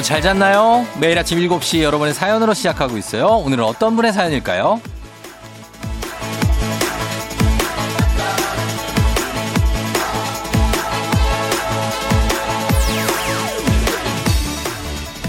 여러분 0.00 0.02
잘 0.02 0.22
잤나요? 0.22 0.86
매일 0.98 1.18
아침 1.18 1.38
7시 1.38 1.82
여러분의 1.82 2.14
사연으로 2.14 2.54
시작하고 2.54 2.96
있어요. 2.96 3.26
오늘은 3.26 3.62
어떤 3.62 3.96
분의 3.96 4.14
사연일까요? 4.14 4.80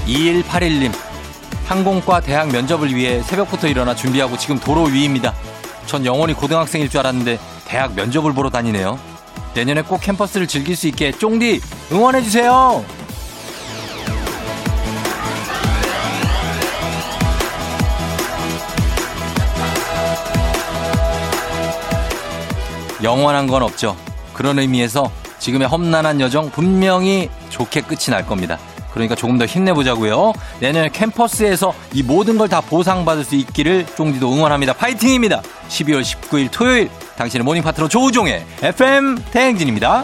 2181님, 0.07 0.93
항공과 1.65 2.21
대학 2.21 2.49
면접을 2.49 2.95
위해 2.95 3.21
새벽부터 3.23 3.67
일어나 3.67 3.93
준비하고 3.93 4.37
지금 4.37 4.57
도로 4.57 4.83
위입니다. 4.83 5.33
전 5.85 6.05
영원히 6.05 6.33
고등학생일 6.33 6.89
줄 6.89 7.01
알았는데 7.01 7.39
대학 7.65 7.93
면접을 7.93 8.33
보러 8.33 8.49
다니네요. 8.49 8.97
내년에 9.53 9.81
꼭 9.81 9.99
캠퍼스를 9.99 10.47
즐길 10.47 10.77
수 10.77 10.87
있게 10.87 11.11
쫑디 11.11 11.59
응원해주세요! 11.91 13.00
영원한 23.03 23.47
건 23.47 23.63
없죠. 23.63 23.95
그런 24.33 24.59
의미에서 24.59 25.11
지금의 25.39 25.67
험난한 25.67 26.21
여정 26.21 26.51
분명히 26.51 27.29
좋게 27.49 27.81
끝이 27.81 28.05
날 28.09 28.25
겁니다. 28.25 28.57
그러니까 28.93 29.15
조금 29.15 29.37
더 29.37 29.45
힘내보자고요. 29.45 30.33
내년에 30.59 30.89
캠퍼스에서 30.89 31.73
이 31.93 32.03
모든 32.03 32.37
걸 32.37 32.47
다 32.49 32.59
보상받을 32.59 33.23
수 33.23 33.35
있기를 33.35 33.85
쫑디도 33.95 34.31
응원합니다. 34.33 34.73
파이팅입니다. 34.73 35.41
12월 35.69 36.01
19일 36.01 36.49
토요일 36.51 36.89
당신의 37.17 37.45
모닝 37.45 37.63
파트너 37.63 37.87
조우종의 37.87 38.43
FM 38.61 39.15
대행진입니다. 39.31 40.03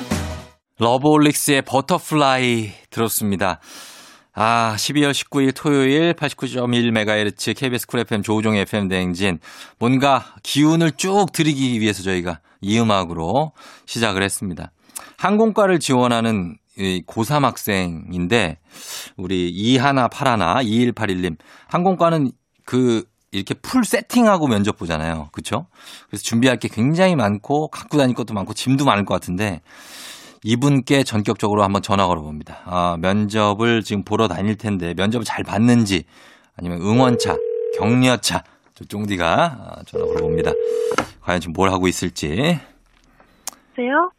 러브홀릭스의 0.80 1.64
Butterfly 1.64 2.72
들었습니다. 2.90 3.60
아, 4.34 4.76
12월 4.78 5.12
19일 5.12 5.52
토요일 5.56 6.14
89.1MHz 6.14 7.58
KBS 7.58 7.88
Cool 7.88 8.00
FM 8.02 8.22
조우종의 8.22 8.62
FM 8.62 8.88
대행진. 8.88 9.40
뭔가 9.80 10.26
기운을 10.44 10.92
쭉 10.96 11.26
드리기 11.34 11.82
위해서 11.82 12.04
저희가 12.04 12.40
이 12.62 12.80
음악으로 12.80 13.52
시작을 13.86 14.24
했습니다. 14.24 14.72
항공과를 15.18 15.80
지원하는 15.80 16.58
고3 16.78 17.42
학생인데 17.42 18.60
우리 19.18 19.50
이하나 19.50 20.08
파라나 20.08 20.62
2181님 20.62 21.38
항공과는 21.68 22.32
그 22.66 23.04
이렇게 23.32 23.54
풀 23.56 23.84
세팅하고 23.84 24.48
면접 24.48 24.78
보잖아요. 24.78 25.30
그렇죠? 25.32 25.68
그래서 26.08 26.24
준비할 26.24 26.58
게 26.58 26.68
굉장히 26.68 27.16
많고 27.16 27.68
갖고 27.70 27.98
다닐 27.98 28.16
것도 28.16 28.34
많고 28.34 28.54
짐도 28.54 28.86
많을 28.86 29.06
것 29.06 29.14
같은데 29.14 29.62
이분께 30.44 31.04
전격적으로 31.04 31.64
한번 31.64 31.82
전화 31.82 32.08
걸어봅니다. 32.08 32.62
아, 32.66 32.98
면접을 33.00 33.82
지금 33.84 34.04
보러 34.04 34.28
다닐 34.28 34.56
텐데 34.56 34.94
면접을 34.96 35.26
잘 35.26 35.44
봤는지 35.44 36.06
아니면 36.56 36.82
응원차, 36.82 37.36
격려차 37.78 38.44
저 38.74 38.86
쫑디가 38.86 39.84
전화 39.88 40.06
걸어봅니다. 40.06 40.52
과연 41.28 41.42
지금 41.42 41.52
뭘 41.52 41.70
하고 41.72 41.90
있을지. 41.90 42.30
여보세요? 42.30 44.12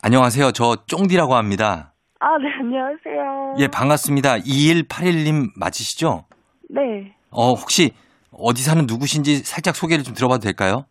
안녕하세요. 0.00 0.52
저 0.52 0.76
쫑디라고 0.86 1.34
합니다. 1.34 1.92
아, 2.20 2.38
네, 2.38 2.48
안녕하세요. 2.58 3.56
예, 3.58 3.68
반갑습니다. 3.68 4.38
2181님 4.38 5.50
맞으시죠? 5.56 6.24
네. 6.70 7.14
어, 7.30 7.50
혹시 7.52 7.90
어디 8.32 8.62
사는 8.62 8.82
누구신지 8.86 9.44
살짝 9.44 9.76
소개를 9.76 10.04
좀 10.04 10.14
들어봐도 10.14 10.40
될까요? 10.40 10.86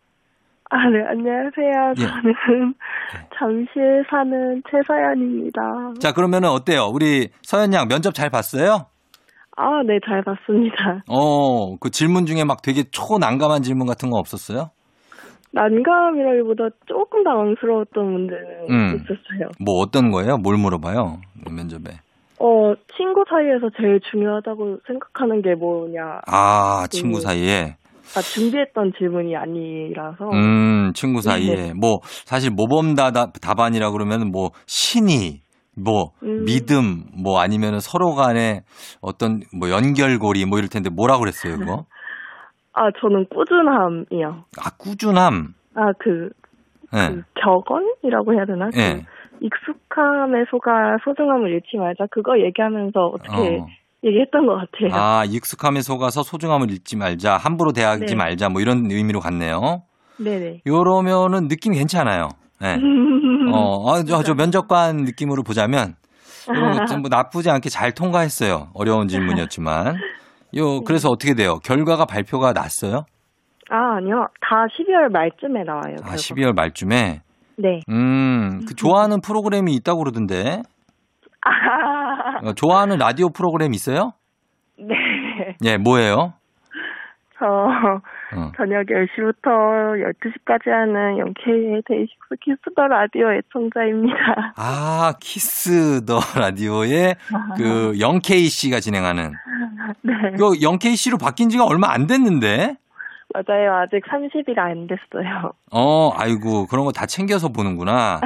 아, 0.70 0.78
네, 0.78 1.00
안녕하세요. 1.10 1.94
예. 1.98 2.02
저는 2.06 2.76
잠실 3.36 4.06
사는 4.12 4.62
최서연입니다. 4.70 5.62
자, 6.00 6.14
그러면은 6.14 6.50
어때요? 6.50 6.84
우리 6.94 7.30
서연 7.42 7.74
양 7.74 7.88
면접 7.88 8.14
잘 8.14 8.30
봤어요? 8.30 8.86
아, 9.58 9.82
네, 9.88 9.98
잘 10.06 10.24
봤습니다. 10.24 11.02
어, 11.10 11.78
그 11.78 11.90
질문 11.90 12.28
중에 12.28 12.44
막 12.44 12.62
되게 12.62 12.84
초난감한 12.92 13.64
질문 13.64 13.88
같은 13.88 14.12
거 14.12 14.20
없었어요? 14.20 14.70
난감이라기보다 15.54 16.70
조금 16.86 17.24
당황스러웠던 17.24 18.12
문제는 18.12 18.70
음. 18.70 18.96
있었어요. 18.96 19.50
뭐 19.60 19.80
어떤 19.80 20.12
거예요? 20.12 20.38
뭘 20.38 20.58
물어봐요? 20.58 21.20
면접에. 21.50 21.98
어, 22.40 22.74
친구 22.98 23.24
사이에서 23.30 23.70
제일 23.80 24.00
중요하다고 24.12 24.80
생각하는 24.88 25.42
게 25.42 25.54
뭐냐. 25.56 26.22
아, 26.26 26.88
친구 26.90 27.18
음. 27.18 27.22
사이에. 27.22 27.76
아, 28.16 28.22
준비했던 28.22 28.94
질문이 28.98 29.36
아니라서. 29.36 30.30
음, 30.34 30.92
친구 30.94 31.22
사이에. 31.22 31.56
네. 31.56 31.74
뭐, 31.74 32.00
사실 32.26 32.50
모범 32.50 32.96
다, 32.96 33.12
답안이라 33.12 33.92
그러면 33.92 34.32
뭐, 34.32 34.50
신의, 34.66 35.42
뭐, 35.76 36.12
음. 36.24 36.44
믿음, 36.46 37.04
뭐 37.24 37.40
아니면 37.40 37.80
서로 37.80 38.16
간에 38.16 38.64
어떤 39.02 39.42
뭐 39.58 39.70
연결고리 39.70 40.46
뭐 40.46 40.58
이럴 40.58 40.68
텐데 40.68 40.90
뭐라 40.90 41.20
그랬어요, 41.20 41.58
그거? 41.58 41.86
아, 42.74 42.90
저는 43.00 43.26
꾸준함이요. 43.30 44.46
아, 44.58 44.70
꾸준함. 44.78 45.54
아, 45.76 45.92
그, 46.00 46.30
예. 46.94 47.08
그 47.10 47.24
격언이라고 47.42 48.34
해야 48.34 48.46
되나? 48.46 48.70
예. 48.76 49.04
그 49.40 49.46
익숙함에 49.46 50.46
속아 50.50 50.98
소중함을 51.04 51.50
잃지 51.52 51.78
말자. 51.78 52.06
그거 52.12 52.40
얘기하면서 52.40 53.00
어떻게 53.00 53.58
어. 53.60 53.68
얘기했던 54.04 54.46
것 54.46 54.56
같아요. 54.56 54.90
아, 54.94 55.26
익숙함에 55.26 55.82
속아서 55.82 56.24
소중함을 56.24 56.70
잃지 56.72 56.96
말자. 56.96 57.38
함부로 57.38 57.72
대하지 57.72 58.06
네. 58.06 58.16
말자. 58.16 58.50
뭐 58.50 58.62
이런 58.62 58.90
의미로 58.90 59.20
갔네요. 59.20 59.84
네네. 60.18 60.62
요러면은 60.68 61.48
느낌이 61.48 61.78
괜찮아요. 61.78 62.30
예. 62.64 62.78
어, 63.52 63.92
아, 63.92 64.04
저, 64.04 64.24
저 64.24 64.34
면접관 64.34 64.98
느낌으로 64.98 65.44
보자면 65.44 65.96
요뭐 66.48 67.02
나쁘지 67.10 67.50
않게 67.50 67.70
잘 67.70 67.94
통과했어요. 67.94 68.70
어려운 68.74 69.08
질문이었지만. 69.08 69.96
요 70.58 70.82
그래서 70.82 71.10
어떻게 71.10 71.34
돼요? 71.34 71.60
결과가 71.64 72.06
발표가 72.06 72.54
났어요? 72.54 73.06
아, 73.70 73.96
아니요. 73.98 74.28
다 74.42 74.66
12월 74.68 75.12
말쯤에 75.12 75.64
나와요. 75.64 75.96
아, 76.04 76.10
결과가. 76.10 76.16
12월 76.16 76.54
말쯤에. 76.54 77.22
네. 77.58 77.80
음, 77.90 78.62
그 78.68 78.76
좋아하는 78.76 79.22
프로그램이 79.22 79.74
있다고 79.76 80.00
그러던데. 80.00 80.62
아, 81.44 82.48
어, 82.48 82.54
좋아하는 82.54 82.98
라디오 82.98 83.30
프로그램 83.30 83.74
있어요? 83.74 84.12
네. 84.78 84.96
예, 85.64 85.78
뭐예요? 85.78 86.34
저 87.42 87.46
어. 88.38 88.52
저녁 88.56 88.86
10시부터 88.86 89.98
12시까지 89.98 90.70
하는 90.70 91.18
Young 91.18 91.82
K의 91.88 92.08
DAY6 92.08 92.36
Kiss 92.40 92.58
the 92.76 92.88
Radio 92.88 93.34
애청자입니다. 93.34 94.54
아, 94.56 95.14
Kiss 95.20 96.06
the 96.06 96.20
Radio의 96.40 97.16
그 97.58 98.00
영케이 98.00 98.46
씨가 98.48 98.80
진행하는. 98.80 99.34
네. 100.04 100.14
그 100.38 100.62
영케이 100.62 100.96
씨로 100.96 101.18
바뀐 101.18 101.50
지가 101.50 101.66
얼마 101.66 101.92
안 101.92 102.06
됐는데. 102.08 102.76
맞아요. 103.34 103.76
아직 103.76 104.02
30일 104.06 104.60
안 104.60 104.88
됐어요. 104.88 105.54
어, 105.72 106.12
아이고, 106.18 106.68
그런 106.68 106.84
거 106.86 106.92
다 106.92 107.06
챙겨서 107.06 107.50
보는구나. 107.50 108.20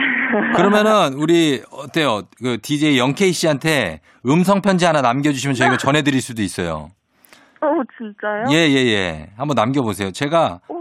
그러면은 0.55 1.13
우리 1.13 1.61
어때요? 1.71 2.23
그 2.39 2.57
DJ 2.61 2.97
영케이 2.97 3.31
씨한테 3.31 4.01
음성 4.25 4.61
편지 4.61 4.83
하나 4.85 5.01
남겨 5.01 5.31
주시면 5.31 5.55
저희가 5.55 5.77
전해 5.77 6.01
드릴 6.01 6.21
수도 6.21 6.41
있어요. 6.41 6.89
어, 7.65 7.83
진짜요? 7.97 8.43
예, 8.51 8.69
예, 8.69 8.85
예. 8.93 9.27
한번 9.37 9.55
남겨보세요. 9.55 10.11
제가 10.11 10.59
어, 10.67 10.75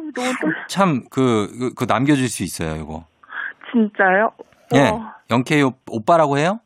참 0.69 1.02
그, 1.10 1.48
그, 1.58 1.75
그 1.75 1.84
남겨줄 1.88 2.28
수 2.28 2.42
있어요, 2.42 2.81
이거. 2.81 3.04
진짜요? 3.72 4.31
예. 4.75 4.90
어. 4.90 5.12
영케이 5.31 5.62
오, 5.62 5.72
오빠라고 5.90 6.38
해요? 6.38 6.58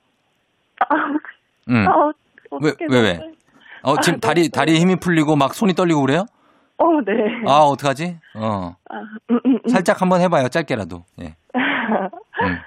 아, 0.80 0.86
응. 1.70 1.86
아, 1.88 2.12
왜, 2.62 2.72
왜, 2.90 3.00
왜? 3.00 3.20
어, 3.82 3.96
지금 4.00 4.18
아, 4.22 4.26
다리, 4.28 4.50
다리에 4.50 4.76
힘이 4.76 4.96
풀리고 4.96 5.36
막 5.36 5.54
손이 5.54 5.74
떨리고 5.74 6.00
그래요? 6.02 6.24
어, 6.78 6.84
네. 7.04 7.12
아, 7.46 7.60
어떡하지? 7.60 8.18
어. 8.36 8.72
아, 8.90 8.98
음, 9.30 9.40
음, 9.46 9.58
음. 9.64 9.68
살짝 9.68 10.00
한번 10.00 10.20
해봐요, 10.20 10.48
짧게라도. 10.48 11.04
예. 11.22 11.34
음. 11.54 12.58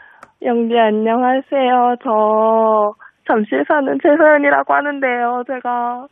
영비 0.43 0.77
안녕하세요. 0.77 1.95
저 2.03 2.93
잠실 3.27 3.63
사는 3.67 3.97
최소연이라고 4.01 4.73
하는데요. 4.73 5.43
제가 5.47 6.07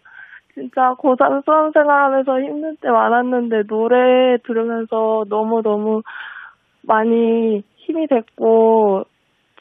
진짜 0.53 0.95
고3 0.95 1.43
수험 1.45 1.71
생활하면서 1.71 2.41
힘든 2.41 2.75
때 2.81 2.89
많았는데 2.89 3.63
노래 3.67 4.37
들으면서 4.45 5.25
너무너무 5.29 6.01
많이 6.81 7.63
힘이 7.77 8.07
됐고 8.07 9.05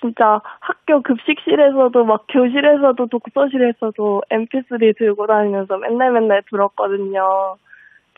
진짜 0.00 0.40
학교 0.61 1.02
급식실에서도 1.02 2.05
막 2.05 2.25
교실에서도 2.29 3.06
독서실에서도 3.06 4.23
mp3 4.31 4.99
들고 4.99 5.26
다니면서 5.26 5.76
맨날 5.79 6.12
맨날 6.12 6.43
들었거든요. 6.49 7.56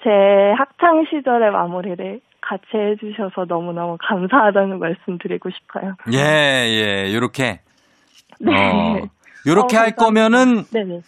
제 0.03 0.11
학창 0.57 1.05
시절의 1.11 1.51
마무리를 1.51 2.21
같이 2.41 2.65
해주셔서 2.75 3.45
너무너무 3.47 3.97
감사하다는 4.01 4.79
말씀 4.79 5.19
드리고 5.19 5.51
싶어요. 5.51 5.95
예, 6.13 6.19
예, 6.19 7.15
요렇게. 7.15 7.61
네. 8.41 8.53
어. 8.53 9.09
요렇게 9.47 9.77
어, 9.77 9.81
할. 9.81 9.95
거면은 9.95 10.65
네네. 10.73 11.01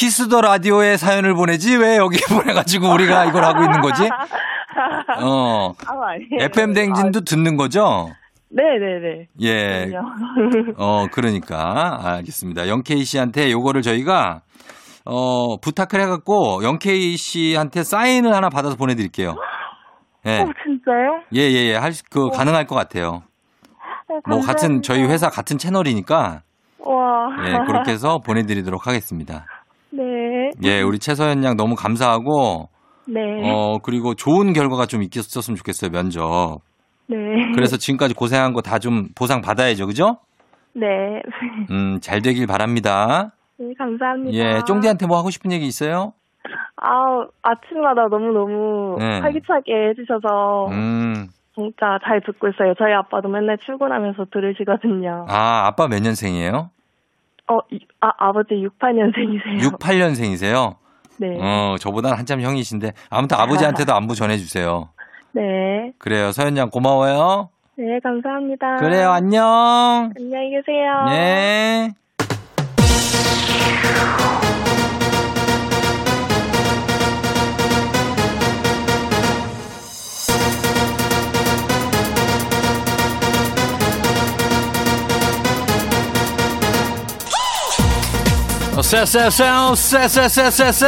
Kiss 0.00 0.24
the 0.24 0.42
Radio에 0.42 0.98
사연을 0.98 1.34
보내지 1.34 1.74
왜 1.78 1.96
여기 1.96 2.18
보내가지고 2.28 2.92
우리가 2.92 3.24
이걸 3.24 3.44
하고 3.44 3.62
있는 3.62 3.80
거지? 3.80 4.04
어. 5.22 5.70
아, 5.86 6.08
아니에요. 6.10 6.44
FM 6.52 6.74
댕진도 6.74 7.22
듣는 7.22 7.56
거죠? 7.56 8.08
네네네. 8.50 9.28
예. 9.42 9.90
어, 10.76 11.06
그러니까. 11.10 11.98
알겠습니다. 12.02 12.68
영케이 12.68 13.04
씨한테 13.04 13.50
요거를 13.50 13.80
저희가, 13.80 14.42
어, 15.06 15.56
부탁을 15.60 15.98
해갖고, 16.02 16.62
영케이 16.62 17.16
씨한테 17.16 17.82
사인을 17.82 18.34
하나 18.34 18.50
받아서 18.50 18.76
보내드릴게요. 18.76 19.34
예. 20.26 20.40
어, 20.40 20.44
진짜요? 20.62 21.22
예, 21.34 21.40
예, 21.40 21.70
예. 21.70 21.74
할, 21.74 21.94
수- 21.94 22.04
그, 22.10 22.28
가능할 22.28 22.66
것 22.66 22.74
같아요. 22.74 23.22
어, 24.10 24.18
뭐, 24.28 24.40
같은. 24.40 24.82
저희 24.82 25.02
회사 25.04 25.30
같은 25.30 25.56
채널이니까, 25.56 26.42
와. 26.80 27.28
예, 27.46 27.52
그렇게 27.66 27.92
해서 27.92 28.18
보내드리도록 28.24 28.86
하겠습니다. 28.86 29.46
네. 29.90 30.50
예, 30.64 30.82
우리 30.82 30.98
최서연 30.98 31.44
양 31.44 31.56
너무 31.56 31.74
감사하고, 31.74 32.68
네. 33.08 33.20
어, 33.44 33.78
그리고 33.82 34.14
좋은 34.14 34.52
결과가 34.52 34.86
좀 34.86 35.02
있었으면 35.02 35.56
좋겠어요, 35.56 35.90
면접. 35.90 36.60
네. 37.08 37.16
그래서 37.54 37.76
지금까지 37.76 38.14
고생한 38.14 38.52
거 38.52 38.60
다 38.62 38.78
좀 38.78 39.08
보상 39.14 39.40
받아야죠, 39.40 39.86
그죠? 39.86 40.18
네. 40.74 40.86
음, 41.70 41.98
잘 42.00 42.20
되길 42.20 42.46
바랍니다. 42.46 43.32
네, 43.58 43.66
감사합니다. 43.78 44.36
예, 44.36 44.60
쫑디한테 44.66 45.06
뭐 45.06 45.16
하고 45.18 45.30
싶은 45.30 45.52
얘기 45.52 45.66
있어요? 45.66 46.12
아, 46.76 47.24
아침마다 47.42 48.06
너무너무 48.10 48.96
네. 48.98 49.20
활기차게 49.20 49.72
해주셔서 49.90 50.66
음, 50.72 51.28
진짜 51.54 51.98
잘 52.04 52.20
듣고 52.20 52.48
있어요. 52.48 52.74
저희 52.78 52.92
아빠도 52.92 53.28
맨날 53.28 53.56
출근하면서 53.64 54.26
들으시거든요. 54.30 55.24
아, 55.28 55.66
아빠 55.66 55.88
몇 55.88 56.00
년생이에요? 56.02 56.70
어, 57.48 57.58
이- 57.70 57.78
아, 58.00 58.10
아버지 58.18 58.54
68년생이세요. 58.54 59.60
68년생이세요? 59.78 60.74
네. 61.18 61.36
어, 61.40 61.76
저보다 61.78 62.12
한참 62.14 62.40
형이신데, 62.40 62.92
아무튼 63.10 63.38
아버지한테도 63.38 63.94
안부 63.94 64.14
전해 64.14 64.36
주세요. 64.36 64.90
네. 65.32 65.92
그래요, 65.98 66.32
서연 66.32 66.56
양 66.56 66.70
고마워요. 66.70 67.50
네, 67.78 67.84
감사합니다. 68.02 68.76
그래요, 68.76 69.10
안녕. 69.10 69.44
안녕히 70.16 70.50
계세요. 70.50 71.04
네. 71.10 71.90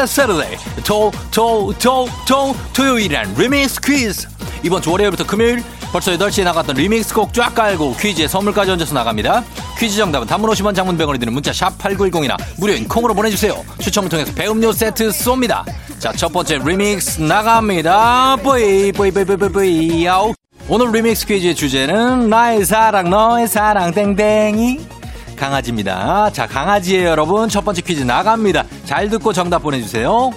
Saturday, 0.06 0.56
토, 0.84 1.10
토, 1.30 1.72
토, 1.78 2.06
토, 2.26 2.54
토요일엔 2.72 3.34
리믹스 3.36 3.80
퀴즈. 3.80 4.28
이번 4.62 4.82
주 4.82 4.90
월요일부터 4.90 5.24
금요일 5.26 5.62
벌써 5.92 6.10
8시에 6.12 6.44
나갔던 6.44 6.76
리믹스 6.76 7.14
곡 7.14 7.32
쫙 7.32 7.54
깔고 7.54 7.96
퀴즈에 7.96 8.28
선물까지 8.28 8.72
얹어서 8.72 8.94
나갑니다. 8.94 9.42
퀴즈 9.78 9.96
정답은 9.96 10.26
단문 10.26 10.50
50원 10.50 10.74
장문 10.74 10.98
100원이 10.98 11.20
드는 11.20 11.32
문자 11.32 11.52
샵 11.52 11.78
8910이나 11.78 12.36
무료인 12.58 12.86
콩으로 12.86 13.14
보내주세요. 13.14 13.64
추첨을 13.78 14.10
통해서 14.10 14.32
배음료 14.34 14.72
세트 14.72 15.08
쏩니다. 15.08 15.62
자, 15.98 16.12
첫 16.12 16.32
번째 16.32 16.58
리믹스 16.64 17.22
나갑니다. 17.22 18.36
뿌이, 18.42 18.92
뿌이, 18.92 19.10
뿌이, 19.10 19.24
뿌이, 19.24 19.48
뿌이, 19.48 20.04
야우. 20.06 20.34
오늘 20.68 20.92
리믹스 20.92 21.26
퀴즈의 21.26 21.54
주제는 21.54 22.28
나의 22.28 22.64
사랑, 22.64 23.08
너의 23.08 23.48
사랑, 23.48 23.92
땡땡이. 23.92 24.97
강아지입니다. 25.38 26.30
자, 26.32 26.46
강아지예요, 26.46 27.08
여러분. 27.08 27.48
첫 27.48 27.64
번째 27.64 27.80
퀴즈 27.80 28.02
나갑니다. 28.02 28.64
잘 28.84 29.08
듣고 29.08 29.32
정답 29.32 29.60
보내주세요. 29.60 30.30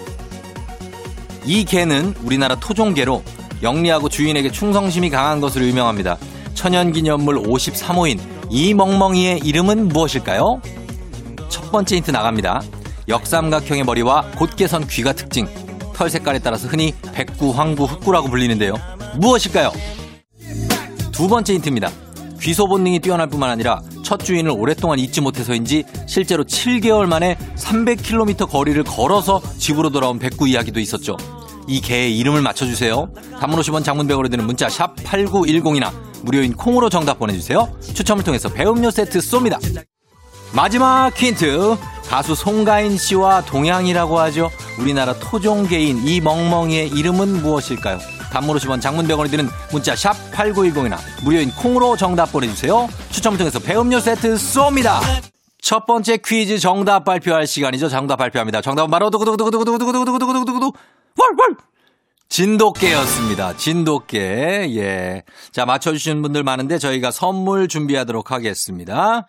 이 1.45 1.65
개는 1.65 2.13
우리나라 2.23 2.55
토종개로 2.55 3.23
영리하고 3.63 4.09
주인에게 4.09 4.51
충성심이 4.51 5.09
강한 5.09 5.41
것으로 5.41 5.65
유명합니다. 5.65 6.17
천연기념물 6.53 7.41
53호인 7.41 8.19
이 8.49 8.73
멍멍이의 8.73 9.39
이름은 9.43 9.87
무엇일까요? 9.87 10.61
첫 11.49 11.71
번째 11.71 11.95
힌트 11.97 12.11
나갑니다. 12.11 12.61
역삼각형의 13.07 13.83
머리와 13.83 14.31
곧게 14.37 14.67
선 14.67 14.87
귀가 14.87 15.13
특징. 15.13 15.47
털 15.93 16.09
색깔에 16.09 16.39
따라서 16.39 16.67
흔히 16.67 16.93
백구, 17.13 17.51
황구, 17.51 17.85
흑구라고 17.85 18.29
불리는데요. 18.29 18.75
무엇일까요? 19.17 19.71
두 21.11 21.27
번째 21.27 21.53
힌트입니다. 21.53 21.89
귀소 22.39 22.67
본능이 22.67 22.99
뛰어날 22.99 23.27
뿐만 23.27 23.49
아니라 23.49 23.81
첫 24.11 24.17
주인을 24.25 24.51
오랫동안 24.51 24.99
잊지 24.99 25.21
못해서인지 25.21 25.85
실제로 26.05 26.43
7개월 26.43 27.05
만에 27.05 27.37
300km 27.55 28.45
거리를 28.49 28.83
걸어서 28.83 29.41
집으로 29.57 29.89
돌아온 29.89 30.19
백구 30.19 30.49
이야기도 30.49 30.81
있었죠. 30.81 31.15
이 31.65 31.79
개의 31.79 32.19
이름을 32.19 32.41
맞춰주세요. 32.41 33.13
단문 33.39 33.57
50원 33.61 33.85
장문 33.85 34.09
100원이 34.09 34.29
드는 34.29 34.45
문자 34.45 34.67
샵 34.67 34.97
8910이나 34.97 35.93
무료인 36.23 36.57
콩으로 36.57 36.89
정답 36.89 37.19
보내주세요. 37.19 37.73
추첨을 37.81 38.25
통해서 38.25 38.49
배음료 38.49 38.91
세트 38.91 39.19
쏩니다. 39.19 39.57
마지막 40.51 41.17
힌트. 41.17 41.77
가수 42.09 42.35
송가인 42.35 42.97
씨와 42.97 43.45
동양이라고 43.45 44.19
하죠. 44.19 44.51
우리나라 44.77 45.17
토종개인 45.19 46.05
이 46.05 46.19
멍멍이의 46.19 46.89
이름은 46.89 47.43
무엇일까요? 47.43 48.20
단문 48.31 48.57
50원 48.57 48.81
장문 48.81 49.07
100원이 49.07 49.29
드는 49.29 49.49
문자 49.71 49.95
샵 49.95 50.13
8910이나 50.31 50.97
무료인 51.23 51.51
콩으로 51.51 51.95
정답 51.97 52.31
보내주세요. 52.31 52.89
추첨을 53.11 53.37
통해서 53.37 53.59
배음료 53.59 53.99
세트 53.99 54.35
쏩니다. 54.35 54.99
첫 55.61 55.85
번째 55.85 56.17
퀴즈 56.17 56.57
정답 56.57 57.05
발표할 57.05 57.45
시간이죠. 57.45 57.89
정답 57.89 58.15
발표합니다. 58.17 58.61
정답은 58.61 58.89
바로 58.89 59.09
두구두구두구두구두구두구두구두구두구두구 59.11 60.73
월월 61.19 61.57
진돗개였습니다. 62.29 63.57
진돗개. 63.57 64.17
예. 64.77 65.23
자, 65.51 65.65
맞춰주시는 65.65 66.21
분들 66.21 66.43
많은데 66.43 66.77
저희가 66.77 67.11
선물 67.11 67.67
준비하도록 67.67 68.31
하겠습니다. 68.31 69.27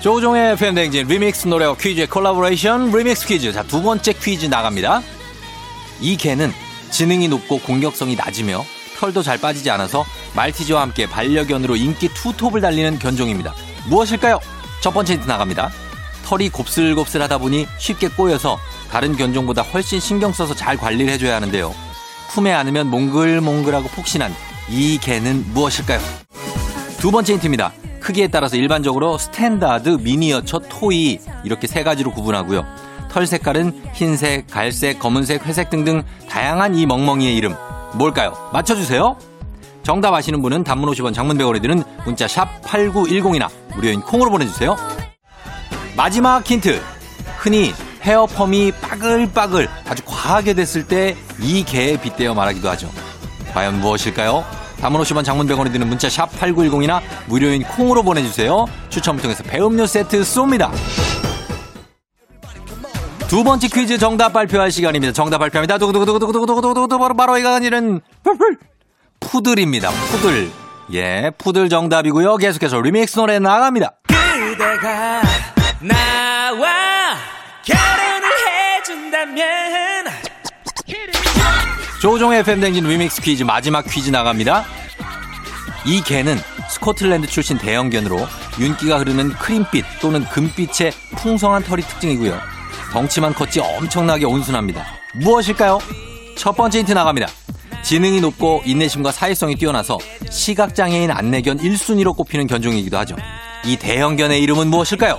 조우종의 0.00 0.52
FM 0.52 0.76
대행진 0.76 1.08
리믹스 1.08 1.48
노래와 1.48 1.76
퀴즈의 1.76 2.06
콜라보레이션 2.06 2.92
리믹스 2.92 3.26
퀴즈. 3.26 3.52
자, 3.52 3.64
두 3.64 3.82
번째 3.82 4.12
퀴즈 4.12 4.46
나갑니다. 4.46 5.02
이 6.00 6.16
개는 6.16 6.52
지능이 6.94 7.26
높고 7.26 7.58
공격성이 7.58 8.14
낮으며 8.14 8.64
털도 8.96 9.24
잘 9.24 9.40
빠지지 9.40 9.68
않아서 9.68 10.04
말티즈와 10.36 10.80
함께 10.80 11.08
반려견으로 11.08 11.74
인기 11.74 12.08
투톱을 12.08 12.60
달리는 12.60 13.00
견종입니다. 13.00 13.52
무엇일까요? 13.88 14.38
첫 14.80 14.92
번째 14.92 15.14
힌트 15.14 15.26
나갑니다. 15.26 15.72
털이 16.24 16.50
곱슬곱슬하다 16.50 17.38
보니 17.38 17.66
쉽게 17.78 18.06
꼬여서 18.10 18.60
다른 18.92 19.16
견종보다 19.16 19.62
훨씬 19.62 19.98
신경 19.98 20.32
써서 20.32 20.54
잘 20.54 20.76
관리를 20.76 21.12
해줘야 21.12 21.34
하는데요. 21.34 21.74
품에 22.28 22.52
안으면 22.52 22.88
몽글몽글하고 22.90 23.88
폭신한 23.88 24.32
이 24.70 24.98
개는 24.98 25.52
무엇일까요? 25.52 25.98
두 26.98 27.10
번째 27.10 27.32
힌트입니다. 27.32 27.72
크기에 27.98 28.28
따라서 28.28 28.56
일반적으로 28.56 29.18
standard, 29.18 29.98
miniature, 30.00 30.60
toy 30.68 31.18
이렇게 31.42 31.66
세 31.66 31.82
가지로 31.82 32.12
구분하고요. 32.12 32.64
털 33.14 33.28
색깔은 33.28 33.80
흰색, 33.92 34.48
갈색, 34.50 34.98
검은색, 34.98 35.46
회색 35.46 35.70
등등 35.70 36.02
다양한 36.28 36.74
이 36.74 36.84
멍멍이의 36.84 37.36
이름 37.36 37.54
뭘까요? 37.94 38.32
맞춰주세요. 38.52 39.16
정답 39.84 40.12
아시는 40.14 40.42
분은 40.42 40.64
단문 40.64 40.90
50원 40.90 41.14
장문 41.14 41.38
100원이 41.38 41.62
드는 41.62 41.84
문자 42.04 42.26
샵 42.26 42.60
8910이나 42.62 43.48
무료인 43.76 44.00
콩으로 44.00 44.30
보내주세요. 44.32 44.76
마지막 45.96 46.44
힌트. 46.44 46.82
흔히 47.38 47.72
헤어펌이 48.02 48.72
빠글빠글 48.80 49.68
아주 49.86 50.02
과하게 50.04 50.54
됐을 50.54 50.88
때 50.88 51.16
이 51.40 51.64
개에 51.64 52.00
빗대어 52.00 52.34
말하기도 52.34 52.68
하죠. 52.70 52.90
과연 53.52 53.80
무엇일까요? 53.80 54.44
단문 54.80 55.00
50원 55.02 55.24
장문 55.24 55.46
100원이 55.46 55.72
드는 55.72 55.86
문자 55.86 56.10
샵 56.10 56.32
8910이나 56.32 57.00
무료인 57.26 57.62
콩으로 57.62 58.02
보내주세요. 58.02 58.66
추첨을 58.88 59.22
통해서 59.22 59.44
배음료 59.44 59.86
세트 59.86 60.22
쏩니다. 60.22 60.72
두 63.34 63.42
번째 63.42 63.66
퀴즈 63.66 63.98
정답 63.98 64.32
발표할 64.32 64.70
시간입니다. 64.70 65.12
정답 65.12 65.38
발표합니다. 65.38 65.76
두구두구두구두구두구두구두구 65.78 66.98
바로 67.00 67.16
바로 67.16 67.36
이가 67.36 67.56
아니는 67.56 68.00
푸들입니다. 69.18 69.90
푸들. 69.90 70.52
예, 70.92 71.32
푸들 71.36 71.68
정답이고요. 71.68 72.36
계속해서 72.36 72.80
리믹스 72.80 73.18
노래 73.18 73.40
나갑니다. 73.40 73.90
그대가 74.06 75.20
나와 75.80 77.16
결혼을 77.64 78.28
해준다면 78.78 80.04
조우종의 82.00 82.38
FM 82.38 82.60
대행진 82.60 82.84
리믹스 82.84 83.20
퀴즈 83.20 83.42
마지막 83.42 83.84
퀴즈 83.84 84.10
나갑니다. 84.10 84.64
이 85.84 86.00
개는 86.04 86.38
스코틀랜드 86.70 87.26
출신 87.26 87.58
대형견으로 87.58 88.28
윤기가 88.60 88.98
흐르는 88.98 89.30
크림빛 89.30 89.84
또는 90.00 90.24
금빛의 90.26 90.92
풍성한 91.16 91.64
털이 91.64 91.82
특징이고요. 91.82 92.53
덩치만 92.94 93.34
컸지 93.34 93.58
엄청나게 93.58 94.24
온순합니다. 94.24 94.86
무엇일까요? 95.14 95.80
첫 96.36 96.52
번째 96.52 96.78
힌트 96.78 96.92
나갑니다. 96.92 97.26
지능이 97.82 98.20
높고 98.20 98.62
인내심과 98.64 99.10
사회성이 99.10 99.56
뛰어나서 99.56 99.98
시각장애인 100.30 101.10
안내견 101.10 101.58
1순위로 101.58 102.16
꼽히는 102.16 102.46
견종이기도 102.46 102.96
하죠. 102.98 103.16
이 103.64 103.76
대형견의 103.76 104.40
이름은 104.42 104.68
무엇일까요? 104.68 105.18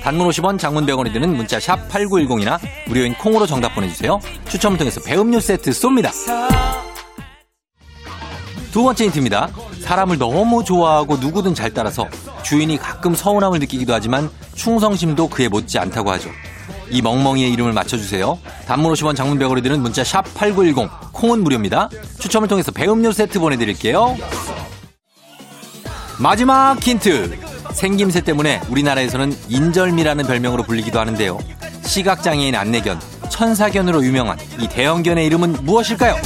단문 0.00 0.28
50원, 0.28 0.60
장문 0.60 0.86
100원이 0.86 1.12
드는 1.12 1.36
문자 1.36 1.58
샵 1.58 1.88
8910이나 1.88 2.60
무료인 2.86 3.14
콩으로 3.14 3.46
정답 3.46 3.74
보내주세요. 3.74 4.20
추첨을 4.48 4.78
통해서 4.78 5.00
배음료 5.02 5.40
세트 5.40 5.70
쏩니다. 5.70 6.12
두 8.70 8.84
번째 8.84 9.06
힌트입니다. 9.06 9.48
사람을 9.80 10.18
너무 10.18 10.62
좋아하고 10.62 11.16
누구든 11.16 11.56
잘 11.56 11.74
따라서 11.74 12.06
주인이 12.44 12.76
가끔 12.76 13.16
서운함을 13.16 13.58
느끼기도 13.58 13.92
하지만 13.92 14.30
충성심도 14.54 15.28
그에 15.28 15.48
못지 15.48 15.80
않다고 15.80 16.12
하죠. 16.12 16.30
이 16.90 17.02
멍멍이의 17.02 17.52
이름을 17.52 17.72
맞춰주세요. 17.72 18.38
단문 18.66 18.92
50원 18.92 19.16
장문벽으로 19.16 19.60
드는 19.60 19.80
문자 19.80 20.04
샵 20.04 20.22
8910 20.34 20.88
콩은 21.12 21.42
무료입니다. 21.42 21.88
추첨을 22.20 22.48
통해서 22.48 22.70
배음료 22.72 23.12
세트 23.12 23.38
보내드릴게요. 23.40 24.16
마지막 26.18 26.80
힌트. 26.80 27.38
생김새 27.72 28.22
때문에 28.22 28.60
우리나라에서는 28.70 29.36
인절미라는 29.48 30.26
별명으로 30.26 30.64
불리기도 30.64 30.98
하는데요. 30.98 31.38
시각장애인 31.84 32.54
안내견, 32.54 33.00
천사견으로 33.30 34.04
유명한 34.04 34.36
이 34.58 34.68
대형견의 34.68 35.26
이름은 35.26 35.64
무엇일까요? 35.64 36.16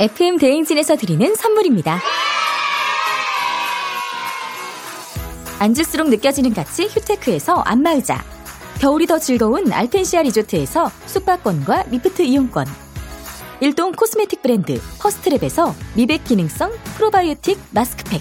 FM 0.00 0.38
대행진에서 0.38 0.96
드리는 0.96 1.34
선물입니다. 1.34 2.00
앉을수록 5.62 6.08
느껴지는 6.08 6.52
가치 6.52 6.86
휴테크에서 6.86 7.54
안마의자. 7.60 8.24
겨울이 8.80 9.06
더 9.06 9.20
즐거운 9.20 9.72
알펜시아 9.72 10.22
리조트에서 10.22 10.90
숙박권과 11.06 11.84
리프트 11.84 12.22
이용권. 12.22 12.66
일동 13.60 13.92
코스메틱 13.92 14.42
브랜드 14.42 14.80
퍼스트랩에서 14.98 15.72
미백 15.94 16.24
기능성 16.24 16.72
프로바이오틱 16.96 17.60
마스크팩. 17.70 18.20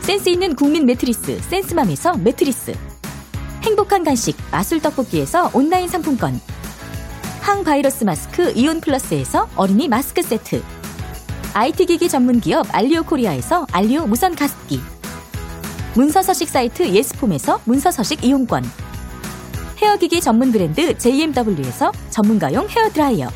센스 0.00 0.30
있는 0.30 0.56
국민 0.56 0.86
매트리스 0.86 1.38
센스맘에서 1.42 2.16
매트리스. 2.16 2.72
행복한 3.62 4.02
간식 4.02 4.34
마술 4.50 4.80
떡볶이에서 4.80 5.50
온라인 5.52 5.88
상품권. 5.88 6.40
항바이러스 7.42 8.04
마스크 8.04 8.50
이온 8.56 8.80
플러스에서 8.80 9.46
어린이 9.56 9.88
마스크 9.88 10.22
세트. 10.22 10.62
IT 11.52 11.84
기기 11.84 12.08
전문 12.08 12.40
기업 12.40 12.66
알리오 12.74 13.02
코리아에서 13.02 13.66
알리오 13.72 14.06
무선 14.06 14.34
가습기 14.34 14.80
문서 15.94 16.22
서식 16.22 16.48
사이트 16.48 16.86
예스폼에서 16.88 17.60
문서 17.64 17.90
서식 17.90 18.24
이용권. 18.24 18.64
헤어기기 19.82 20.20
전문 20.20 20.52
브랜드 20.52 20.96
JMW에서 20.96 21.90
전문가용 22.10 22.68
헤어드라이어. 22.68 23.28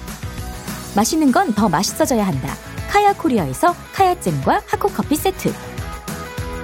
맛있는 0.95 1.33
건 1.33 1.55
더 1.55 1.69
맛있어져야 1.69 2.27
한다. 2.27 2.55
카야 2.91 3.13
코리아에서 3.13 3.75
카야잼과 3.93 4.63
하코커피 4.67 5.17
세트. 5.17 5.53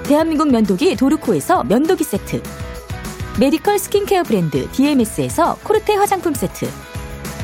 대한민국 0.03 0.49
면도기 0.49 0.95
도르코에서 0.95 1.63
면도기 1.65 2.03
세트. 2.03 2.41
메디컬 3.39 3.79
스킨케어 3.79 4.23
브랜드 4.23 4.69
DMS에서 4.71 5.57
코르테 5.63 5.95
화장품 5.95 6.33
세트. 6.33 6.69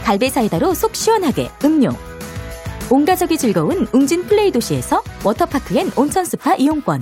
갈배 0.06 0.30
사이다로 0.30 0.74
속 0.74 0.96
시원하게 0.96 1.50
음료. 1.66 1.90
온가족이 2.90 3.38
즐거운 3.38 3.88
웅진 3.92 4.26
플레이 4.28 4.52
도시에서 4.52 5.04
워터파크 5.26 5.78
and 5.78 5.92
온천 5.98 6.24
스파 6.24 6.56
이용권 6.56 7.02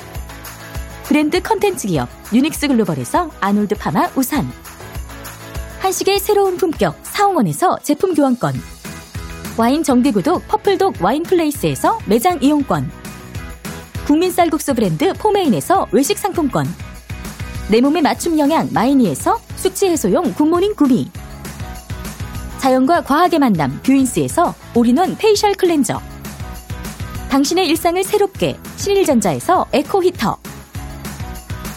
브랜드 1.11 1.41
컨텐츠 1.41 1.89
기업 1.89 2.07
유닉스 2.31 2.69
글로벌에서 2.69 3.29
Arnold 3.41 3.75
Palmer 3.75 4.09
우산. 4.15 4.49
한식의 5.81 6.21
새로운 6.21 6.55
품격 6.55 6.97
사홍원에서 7.03 7.79
제품 7.79 8.15
교환권. 8.15 8.53
와인 9.57 9.83
정기구독 9.83 10.47
퍼플독 10.47 11.03
와인플레이스에서 11.03 11.99
매장 12.05 12.41
이용권. 12.41 12.89
국민 14.07 14.31
쌀국수 14.31 14.73
브랜드 14.73 15.11
포메인에서 15.15 15.89
외식 15.91 16.17
상품권. 16.17 16.65
내 17.67 17.81
몸에 17.81 17.99
맞춤 17.99 18.39
영양 18.39 18.69
마이니에서 18.71 19.37
숙취 19.57 19.89
해소용 19.89 20.33
굿모닝 20.33 20.75
구미. 20.75 21.11
자연과 22.59 23.01
과학의 23.01 23.37
만남 23.37 23.81
뷰인스에서 23.83 24.55
올인원 24.73 25.17
페이셜 25.17 25.55
클렌저. 25.55 26.01
당신의 27.29 27.67
일상을 27.67 28.01
새롭게 28.01 28.57
신일전자에서 28.77 29.65
에코 29.73 30.01
히터 30.03 30.40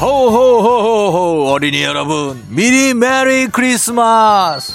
호호호호호 0.00 1.52
어린이 1.52 1.82
여러분. 1.82 2.42
미리 2.48 2.94
메리 2.94 3.48
크리스마스. 3.48 4.72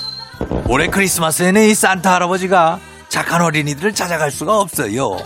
올해 0.67 0.85
크리스마스에는 0.85 1.63
이 1.63 1.73
산타 1.73 2.13
할아버지가 2.13 2.79
착한 3.09 3.41
어린이들을 3.41 3.95
찾아갈 3.95 4.29
수가 4.29 4.59
없어요. 4.59 5.17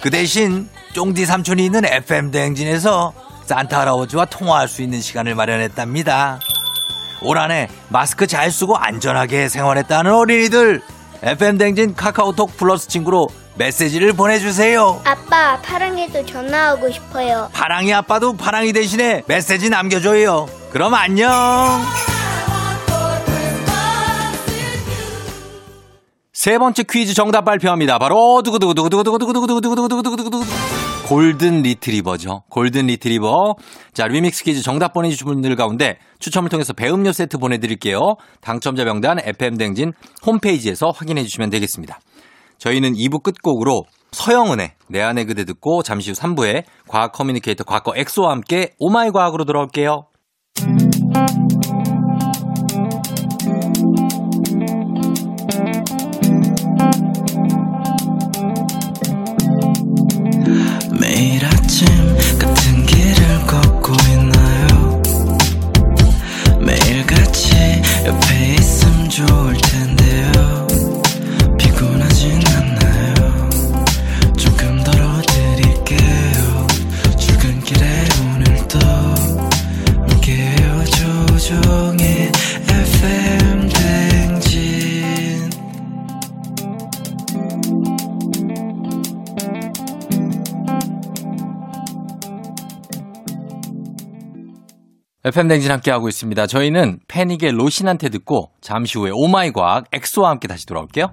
그 0.00 0.10
대신 0.10 0.68
쫑디 0.92 1.26
삼촌이 1.26 1.64
있는 1.64 1.84
FM 1.84 2.30
대행진에서 2.30 3.12
산타 3.46 3.80
할아버지와 3.80 4.26
통화할 4.26 4.68
수 4.68 4.80
있는 4.80 5.00
시간을 5.00 5.34
마련했답니다. 5.34 6.38
올 7.22 7.36
한해 7.36 7.68
마스크 7.88 8.28
잘 8.28 8.52
쓰고 8.52 8.76
안전하게 8.76 9.48
생활했다는 9.48 10.12
어린이들 10.12 10.82
FM 11.24 11.58
대행진 11.58 11.96
카카오톡 11.96 12.56
플러스 12.56 12.86
친구로 12.86 13.28
메시지를 13.54 14.12
보내주세요 14.12 15.00
아빠, 15.04 15.60
파랑이도 15.60 16.26
전화하고 16.26 16.90
싶어요. 16.90 17.48
파랑이 17.52 17.92
아빠도 17.92 18.36
파랑이 18.36 18.72
대신에 18.72 19.22
메시지 19.26 19.68
남겨줘요. 19.70 20.48
그럼 20.70 20.94
안녕. 20.94 21.30
세 26.32 26.58
번째 26.58 26.82
퀴즈 26.82 27.14
정답 27.14 27.44
발표합니다. 27.44 27.98
바로 27.98 28.42
두구두구두구두구두구두구두구두구두구두구두구두구두구 28.42 30.44
골든 31.06 31.62
리트리버죠. 31.62 32.44
골든 32.48 32.86
리트리버. 32.86 33.56
자, 33.92 34.06
리믹스 34.06 34.44
퀴즈 34.44 34.62
정답 34.62 34.94
보내주신 34.94 35.26
분들 35.26 35.54
가운데 35.56 35.98
추첨을 36.18 36.48
통해서 36.48 36.72
배음료 36.72 37.12
세트 37.12 37.38
보내드릴게요. 37.38 38.16
당첨자 38.40 38.84
명단 38.84 39.18
FM대행진 39.22 39.92
홈페이지에서 40.24 40.90
확인해 40.90 41.22
주시면 41.22 41.50
되겠습니다. 41.50 42.00
저희는 42.62 42.92
2부 42.92 43.24
끝곡으로 43.24 43.86
서영은의 44.12 44.74
내 44.88 45.00
안의 45.00 45.24
그대 45.24 45.44
듣고 45.44 45.82
잠시 45.82 46.10
후 46.10 46.16
3부에 46.16 46.62
과학 46.86 47.10
커뮤니케이터 47.10 47.64
과커 47.64 47.92
엑소와 47.96 48.30
함께 48.30 48.74
오마이 48.78 49.10
과학으로 49.10 49.44
돌아올게요. 49.44 50.06
FM 95.24 95.46
대행진 95.46 95.70
함께하고 95.70 96.08
있습니다. 96.08 96.48
저희는 96.48 96.98
패닉의 97.06 97.52
로시난테 97.52 98.08
듣고 98.08 98.50
잠시 98.60 98.98
후에 98.98 99.10
오마이 99.12 99.52
과학 99.52 99.84
엑소와 99.92 100.30
함께 100.30 100.48
다시 100.48 100.66
돌아올게요. 100.66 101.12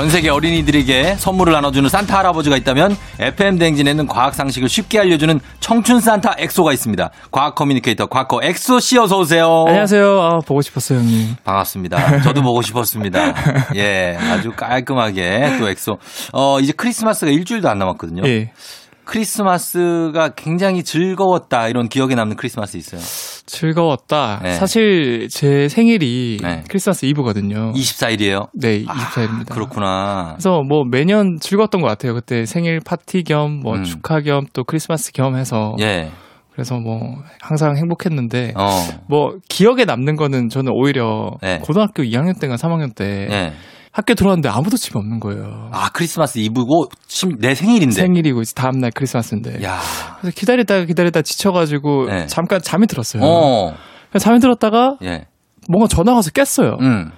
전 0.00 0.08
세계 0.08 0.30
어린이들에게 0.30 1.16
선물을 1.16 1.52
나눠주는 1.52 1.90
산타 1.90 2.16
할아버지가 2.16 2.56
있다면 2.56 2.96
FM 3.18 3.58
댕진에는 3.58 4.06
과학 4.06 4.32
상식을 4.34 4.66
쉽게 4.66 4.98
알려주는 4.98 5.38
청춘 5.60 6.00
산타 6.00 6.36
엑소가 6.38 6.72
있습니다. 6.72 7.10
과학 7.30 7.54
커뮤니케이터 7.54 8.06
과커 8.06 8.40
엑소 8.42 8.80
씨 8.80 8.96
어서 8.96 9.18
오세요. 9.18 9.66
안녕하세요. 9.68 10.22
아, 10.22 10.38
보고 10.38 10.62
싶었어요, 10.62 11.00
형님. 11.00 11.36
반갑습니다. 11.44 12.22
저도 12.22 12.40
보고 12.40 12.62
싶었습니다. 12.62 13.34
예, 13.76 14.16
아주 14.18 14.52
깔끔하게 14.52 15.58
또 15.58 15.68
엑소. 15.68 15.98
어, 16.32 16.60
이제 16.60 16.72
크리스마스가 16.74 17.30
일주일도 17.30 17.68
안 17.68 17.78
남았거든요. 17.78 18.22
예. 18.24 18.52
크리스마스가 19.04 20.30
굉장히 20.34 20.82
즐거웠다 20.82 21.68
이런 21.68 21.90
기억에 21.90 22.14
남는 22.14 22.36
크리스마스 22.36 22.78
있어요. 22.78 23.02
즐거웠다. 23.50 24.40
네. 24.42 24.54
사실 24.54 25.28
제 25.28 25.68
생일이 25.68 26.38
네. 26.40 26.62
크리스마스 26.68 27.04
이브거든요. 27.06 27.72
24일이에요. 27.74 28.48
네, 28.54 28.84
24일입니다. 28.84 29.50
그렇구나. 29.50 30.34
그래서 30.34 30.62
뭐 30.62 30.84
매년 30.90 31.38
즐거웠던 31.40 31.80
것 31.80 31.88
같아요. 31.88 32.14
그때 32.14 32.46
생일 32.46 32.80
파티 32.80 33.22
겸 33.24 33.60
뭐 33.62 33.74
음. 33.76 33.84
축하 33.84 34.20
겸 34.20 34.46
또 34.52 34.64
크리스마스 34.64 35.12
겸 35.12 35.36
해서 35.36 35.74
예. 35.80 36.10
그래서 36.52 36.78
뭐 36.78 37.00
항상 37.40 37.76
행복했는데 37.76 38.52
어. 38.56 38.68
뭐 39.08 39.34
기억에 39.48 39.84
남는 39.84 40.16
거는 40.16 40.48
저는 40.48 40.72
오히려 40.74 41.32
네. 41.42 41.58
고등학교 41.62 42.02
2학년 42.02 42.38
때인가 42.38 42.56
3학년 42.56 42.94
때 42.94 43.26
예. 43.30 43.52
학교 43.92 44.14
들어왔는데 44.14 44.48
아무도 44.48 44.76
집에 44.76 44.98
없는 44.98 45.18
거예요. 45.20 45.68
아, 45.72 45.88
크리스마스 45.92 46.38
이브고 46.38 46.86
심- 47.08 47.38
내 47.38 47.54
생일인데. 47.54 47.92
생일이고 47.94 48.42
다음 48.54 48.78
날 48.78 48.90
크리스마스인데. 48.94 49.62
야. 49.64 49.80
그래서 50.20 50.34
기다리다가 50.36 50.84
기다리다 50.84 51.22
지쳐가지고 51.22 52.06
네. 52.06 52.26
잠깐 52.26 52.60
잠이 52.62 52.86
들었어요. 52.86 53.22
어. 53.24 53.74
잠이 54.18 54.38
들었다가 54.38 54.96
예. 55.02 55.26
뭔가 55.68 55.88
전화가 55.88 56.16
와서 56.16 56.30
깼어요. 56.30 56.76
음. 56.80 57.10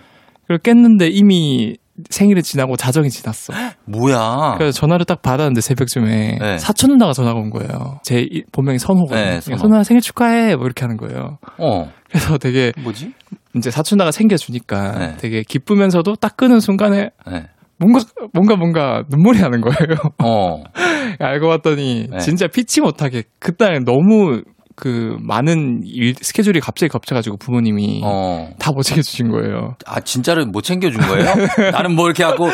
그걸 0.42 0.58
깼는데 0.58 1.08
이미 1.08 1.76
생일이 2.08 2.42
지나고 2.42 2.76
자정이 2.76 3.10
지났어. 3.10 3.52
뭐야? 3.86 4.54
그래서 4.56 4.72
전화를 4.80 5.04
딱 5.04 5.20
받았는데 5.20 5.60
새벽쯤에 5.60 6.38
네. 6.40 6.58
사촌 6.58 6.90
누나가 6.92 7.12
전화가 7.12 7.38
온 7.38 7.50
거예요. 7.50 7.98
제 8.02 8.20
이- 8.30 8.42
본명이 8.50 8.78
선호거든요. 8.78 9.20
네, 9.24 9.40
선호. 9.42 9.58
선호야 9.58 9.82
생일 9.84 10.00
축하해 10.00 10.56
뭐 10.56 10.64
이렇게 10.64 10.80
하는 10.82 10.96
거예요. 10.96 11.36
어. 11.58 11.90
그래서 12.08 12.38
되게 12.38 12.72
뭐지? 12.82 13.12
이제 13.56 13.70
누나가 13.92 14.10
생겨주니까 14.10 14.98
네. 14.98 15.16
되게 15.18 15.42
기쁘면서도 15.42 16.16
딱 16.16 16.36
끄는 16.36 16.60
순간에 16.60 17.10
예. 17.30 17.48
뭔가 17.78 18.00
뭔가 18.32 18.56
뭔가 18.56 19.04
눈물이 19.10 19.40
나는 19.40 19.60
거예요. 19.60 19.96
어. 20.22 20.62
알고 21.18 21.48
봤더니 21.48 22.08
네. 22.10 22.18
진짜 22.18 22.46
피치 22.46 22.80
못하게 22.80 23.24
그날 23.38 23.84
너무 23.84 24.42
그 24.76 25.16
많은 25.20 25.82
일 25.84 26.14
스케줄이 26.20 26.60
갑자기 26.60 26.90
겹쳐가지고 26.90 27.36
부모님이 27.36 28.00
어. 28.04 28.50
다 28.58 28.69
못 28.69 28.84
챙겨주신 28.84 29.30
거예요. 29.30 29.74
아, 29.86 30.00
진짜로 30.00 30.44
못 30.46 30.62
챙겨준 30.62 31.00
거예요? 31.00 31.34
나는 31.72 31.94
뭐 31.94 32.06
이렇게 32.06 32.24
하고, 32.24 32.48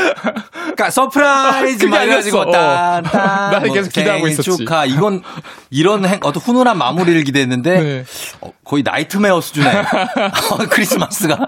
그러니까 0.52 0.90
서프라이즈. 0.90 1.88
딴, 1.90 3.02
딴. 3.02 3.02
나는 3.52 3.66
뭐 3.68 3.74
계속 3.74 3.90
기대하고 3.92 4.26
생일 4.26 4.32
있었지. 4.32 4.56
축하. 4.58 4.84
이건, 4.84 5.22
이런 5.70 6.04
행, 6.04 6.20
어떤 6.22 6.42
훈훈한 6.42 6.76
마무리를 6.78 7.22
기대했는데, 7.24 7.82
네. 7.82 8.04
어, 8.40 8.50
거의 8.64 8.82
nightmare 8.82 9.40
수준의 9.40 9.72
크리스마스가. 10.70 11.38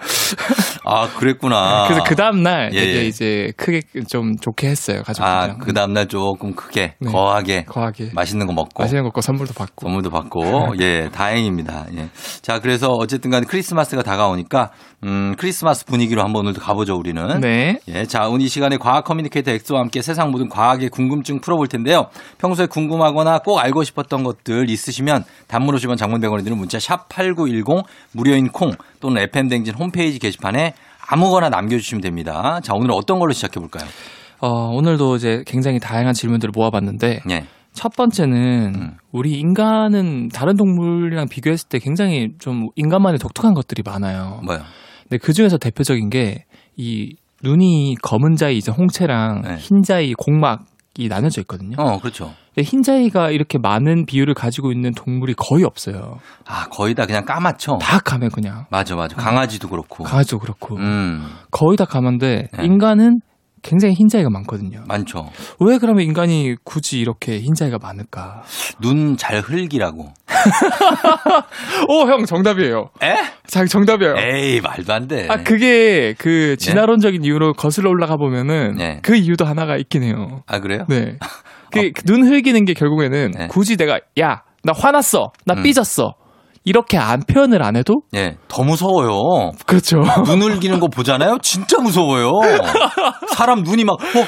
아, 0.84 1.08
그랬구나. 1.16 1.84
그래서 1.88 2.04
그 2.04 2.16
다음 2.16 2.42
날 2.42 2.70
예, 2.74 2.78
예. 2.78 3.04
이제 3.04 3.52
크게 3.56 3.82
좀 4.08 4.36
좋게 4.36 4.68
했어요 4.68 5.02
가족들이랑. 5.02 5.40
아, 5.40 5.56
그 5.58 5.72
다음 5.72 5.92
날 5.92 6.06
조금 6.08 6.54
크게, 6.54 6.94
네. 6.98 7.12
거하게, 7.12 7.64
거하게 7.64 8.10
맛있는 8.14 8.46
거 8.46 8.52
먹고. 8.52 8.82
맛있는 8.82 9.04
것과 9.04 9.20
선물도 9.20 9.54
받고. 9.54 9.86
선물도 9.86 10.10
받고, 10.10 10.59
예, 10.80 11.08
다행입니다. 11.12 11.86
예. 11.96 12.08
자, 12.42 12.60
그래서 12.60 12.88
어쨌든 12.90 13.30
간에 13.30 13.46
크리스마스가 13.46 14.02
다가오니까, 14.02 14.70
음, 15.04 15.34
크리스마스 15.38 15.84
분위기로 15.86 16.22
한번 16.22 16.42
오늘도 16.42 16.60
가보죠, 16.60 16.94
우리는. 16.96 17.40
네. 17.40 17.78
예, 17.88 18.04
자, 18.04 18.28
오늘 18.28 18.46
이 18.46 18.48
시간에 18.48 18.76
과학 18.76 19.04
커뮤니케이터 19.04 19.50
엑소와 19.50 19.80
함께 19.80 20.02
세상 20.02 20.30
모든 20.30 20.48
과학의 20.48 20.88
궁금증 20.90 21.40
풀어볼 21.40 21.68
텐데요. 21.68 22.06
평소에 22.38 22.66
궁금하거나 22.66 23.40
꼭 23.40 23.58
알고 23.58 23.84
싶었던 23.84 24.22
것들 24.22 24.70
있으시면 24.70 25.24
단문 25.48 25.74
50원 25.74 25.96
장문 25.96 26.20
100원이 26.20 26.44
드는 26.44 26.56
문자 26.56 26.78
샵 26.78 27.08
8910 27.08 27.84
무료인 28.12 28.48
콩 28.48 28.72
또는 29.00 29.22
FM댕진 29.22 29.74
홈페이지 29.74 30.18
게시판에 30.18 30.74
아무거나 31.06 31.48
남겨주시면 31.48 32.02
됩니다. 32.02 32.60
자, 32.62 32.74
오늘은 32.74 32.94
어떤 32.94 33.18
걸로 33.18 33.32
시작해 33.32 33.58
볼까요? 33.58 33.88
어, 34.40 34.70
오늘도 34.70 35.16
이제 35.16 35.42
굉장히 35.46 35.78
다양한 35.78 36.14
질문들을 36.14 36.52
모아봤는데 36.54 37.20
예. 37.30 37.44
첫 37.72 37.94
번째는 37.96 38.72
음. 38.74 38.96
우리 39.12 39.38
인간은 39.38 40.28
다른 40.28 40.56
동물이랑 40.56 41.28
비교했을 41.28 41.68
때 41.68 41.78
굉장히 41.78 42.30
좀 42.38 42.68
인간만의 42.76 43.18
독특한 43.18 43.54
것들이 43.54 43.82
많아요. 43.84 44.40
뭐요? 44.44 44.60
근데 45.02 45.18
그 45.18 45.32
중에서 45.32 45.58
대표적인 45.58 46.10
게 46.10 46.44
이 46.80 47.14
눈이 47.42 47.96
검은 48.02 48.36
자이 48.36 48.56
이제 48.56 48.70
홍채랑 48.72 49.42
네. 49.42 49.56
흰 49.58 49.82
자이 49.82 50.14
공막이 50.14 51.08
나눠져 51.08 51.42
있거든요. 51.42 51.76
어, 51.78 51.98
그렇죠. 51.98 52.34
근데 52.54 52.66
흰 52.66 52.82
자이가 52.82 53.30
이렇게 53.30 53.58
많은 53.58 54.06
비율을 54.06 54.32
가지고 54.34 54.72
있는 54.72 54.92
동물이 54.92 55.34
거의 55.34 55.64
없어요. 55.64 56.18
아, 56.46 56.68
거의 56.70 56.94
다 56.94 57.04
그냥 57.06 57.24
까맣죠? 57.26 57.78
다 57.82 57.98
감해 58.00 58.28
그냥. 58.30 58.64
맞아, 58.70 58.96
맞아. 58.96 59.14
강아지도 59.16 59.68
그렇고. 59.68 60.04
강아지도 60.04 60.38
그렇고 60.38 60.76
음, 60.76 61.26
거의 61.50 61.76
다 61.76 61.84
감한데 61.84 62.48
네. 62.56 62.64
인간은 62.64 63.20
굉장히 63.62 63.94
흰 63.94 64.08
자이가 64.08 64.30
많거든요. 64.30 64.82
많죠. 64.86 65.30
왜 65.60 65.78
그러면 65.78 66.02
인간이 66.04 66.56
굳이 66.64 67.00
이렇게 67.00 67.40
흰 67.40 67.54
자이가 67.54 67.78
많을까? 67.80 68.42
눈 68.80 69.16
잘 69.16 69.40
흘기라고. 69.40 70.12
오, 71.88 72.00
형 72.08 72.24
정답이에요. 72.24 72.90
에? 73.02 73.14
자, 73.46 73.64
정답이에요. 73.64 74.14
에이, 74.18 74.60
말도 74.60 74.92
안 74.92 75.08
돼. 75.08 75.26
아, 75.28 75.42
그게 75.42 76.14
그 76.18 76.56
진화론적인 76.56 77.24
이유로 77.24 77.54
거슬러 77.54 77.90
올라가 77.90 78.16
보면은 78.16 78.76
네. 78.76 78.98
그 79.02 79.14
이유도 79.16 79.44
하나가 79.44 79.76
있긴 79.76 80.02
해요. 80.02 80.42
아, 80.46 80.60
그래요? 80.60 80.84
네. 80.88 81.18
그 81.72 81.92
눈 82.04 82.26
흘기는 82.26 82.64
게 82.64 82.74
결국에는 82.74 83.30
네. 83.36 83.46
굳이 83.48 83.76
내가 83.76 84.00
야, 84.20 84.42
나 84.64 84.72
화났어. 84.76 85.32
나 85.46 85.54
음. 85.54 85.62
삐졌어. 85.62 86.14
이렇게 86.64 86.98
안 86.98 87.20
표현을 87.20 87.62
안 87.62 87.76
해도 87.76 88.02
예, 88.14 88.36
더 88.48 88.62
무서워요. 88.62 89.52
그렇죠. 89.66 89.98
눈 90.26 90.42
흘기는 90.42 90.78
거 90.78 90.88
보잖아요? 90.88 91.38
진짜 91.42 91.78
무서워요. 91.80 92.32
사람 93.34 93.62
눈이 93.62 93.84
막, 93.84 93.94
어, 93.94 94.20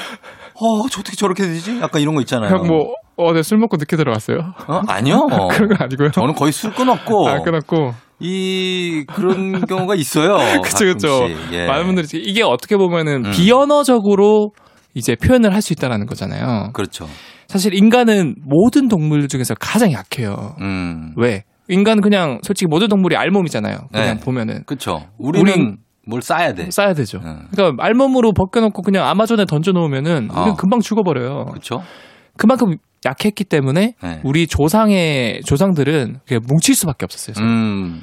어, 0.55 0.87
저 0.89 0.99
어떻게 1.01 1.15
저렇게 1.15 1.43
되지? 1.43 1.79
약간 1.81 2.01
이런 2.01 2.15
거 2.15 2.21
있잖아요. 2.21 2.49
형 2.51 2.67
뭐, 2.67 2.93
어, 3.17 3.33
네, 3.33 3.43
술 3.43 3.59
먹고 3.59 3.77
늦게 3.77 3.95
들어갔어요. 3.97 4.37
어? 4.67 4.81
아니요. 4.87 5.27
그런 5.51 5.69
건 5.69 5.77
아니고요. 5.81 6.11
저는 6.11 6.33
거의 6.33 6.51
술 6.51 6.73
끊었고, 6.73 7.27
아, 7.29 7.39
끊었고. 7.41 7.93
이, 8.19 9.05
그런 9.13 9.65
경우가 9.65 9.95
있어요. 9.95 10.37
그쵸, 10.63 10.85
그쵸. 10.85 11.19
가끔씩. 11.19 11.53
예. 11.53 11.67
많은 11.67 11.85
분들이 11.85 12.07
이게 12.23 12.41
어떻게 12.41 12.77
보면은 12.77 13.25
음. 13.25 13.31
비언어적으로 13.31 14.51
이제 14.95 15.15
표현을 15.15 15.53
할 15.53 15.61
수 15.61 15.73
있다라는 15.73 16.05
거잖아요. 16.07 16.69
그렇죠. 16.73 17.07
사실 17.47 17.73
인간은 17.73 18.35
모든 18.45 18.87
동물 18.87 19.27
중에서 19.27 19.53
가장 19.59 19.91
약해요. 19.91 20.55
음. 20.61 21.13
왜? 21.17 21.43
인간은 21.69 22.01
그냥 22.01 22.39
솔직히 22.43 22.67
모든 22.67 22.87
동물이 22.87 23.15
알몸이잖아요. 23.15 23.77
그냥 23.91 24.17
네. 24.17 24.19
보면은 24.19 24.63
그쵸. 24.65 25.07
우리는 25.17 25.51
우린- 25.53 25.77
뭘 26.05 26.21
싸야 26.21 26.53
돼. 26.53 26.69
싸야 26.69 26.93
되죠. 26.93 27.19
음. 27.23 27.47
그러니까 27.51 27.81
알몸으로 27.83 28.33
벗겨놓고 28.33 28.81
그냥 28.81 29.07
아마존에 29.07 29.45
던져놓으면은 29.45 30.29
어. 30.31 30.41
우리는 30.41 30.55
금방 30.57 30.81
죽어버려요. 30.81 31.45
그쵸. 31.53 31.81
그만큼 32.35 32.75
약했기 33.05 33.45
때문에 33.45 33.93
네. 34.01 34.21
우리 34.25 34.47
조상의 34.47 35.41
조상들은 35.45 36.19
그냥 36.27 36.41
뭉칠 36.47 36.75
수밖에 36.75 37.05
없었어요. 37.05 37.35
음, 37.45 38.01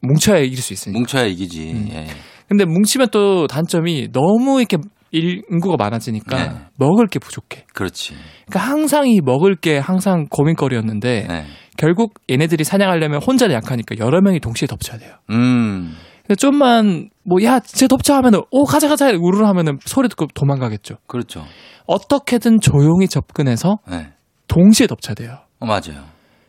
뭉쳐야 0.00 0.38
이길 0.38 0.56
수 0.58 0.72
있으니까. 0.72 0.98
뭉쳐야 0.98 1.24
이기지. 1.24 1.72
음. 1.72 1.88
예. 1.92 2.06
근데 2.48 2.64
뭉치면 2.64 3.08
또 3.12 3.46
단점이 3.46 4.08
너무 4.12 4.58
이렇게 4.60 4.78
일- 5.10 5.42
인구가 5.50 5.76
많아지니까 5.78 6.36
네. 6.36 6.58
먹을 6.76 7.06
게 7.06 7.18
부족해. 7.18 7.64
그렇지. 7.72 8.14
그러니까 8.46 8.70
항상 8.72 9.08
이 9.08 9.20
먹을 9.22 9.54
게 9.54 9.78
항상 9.78 10.26
고민거리였는데 10.30 11.26
네. 11.28 11.44
결국 11.76 12.14
얘네들이 12.30 12.64
사냥하려면 12.64 13.20
혼자는 13.22 13.54
약하니까 13.54 13.96
여러 13.98 14.20
명이 14.20 14.40
동시에 14.40 14.66
덮쳐야 14.66 14.98
돼요. 14.98 15.14
음, 15.30 15.94
근데 16.22 16.34
좀만 16.34 17.10
뭐야 17.24 17.60
진짜 17.60 17.86
덥죠 17.88 18.14
하면은 18.14 18.40
오 18.50 18.64
가자 18.64 18.88
가자 18.88 19.08
우르르 19.08 19.44
하면은 19.46 19.78
소리 19.84 20.08
듣고 20.08 20.26
도망가겠죠. 20.34 20.96
그렇죠. 21.06 21.44
어떻게든 21.86 22.60
조용히 22.60 23.08
접근해서 23.08 23.78
네. 23.90 24.12
동시에 24.48 24.86
덮쳐야 24.86 25.14
돼요. 25.14 25.38
어, 25.60 25.66
맞아요. 25.66 26.04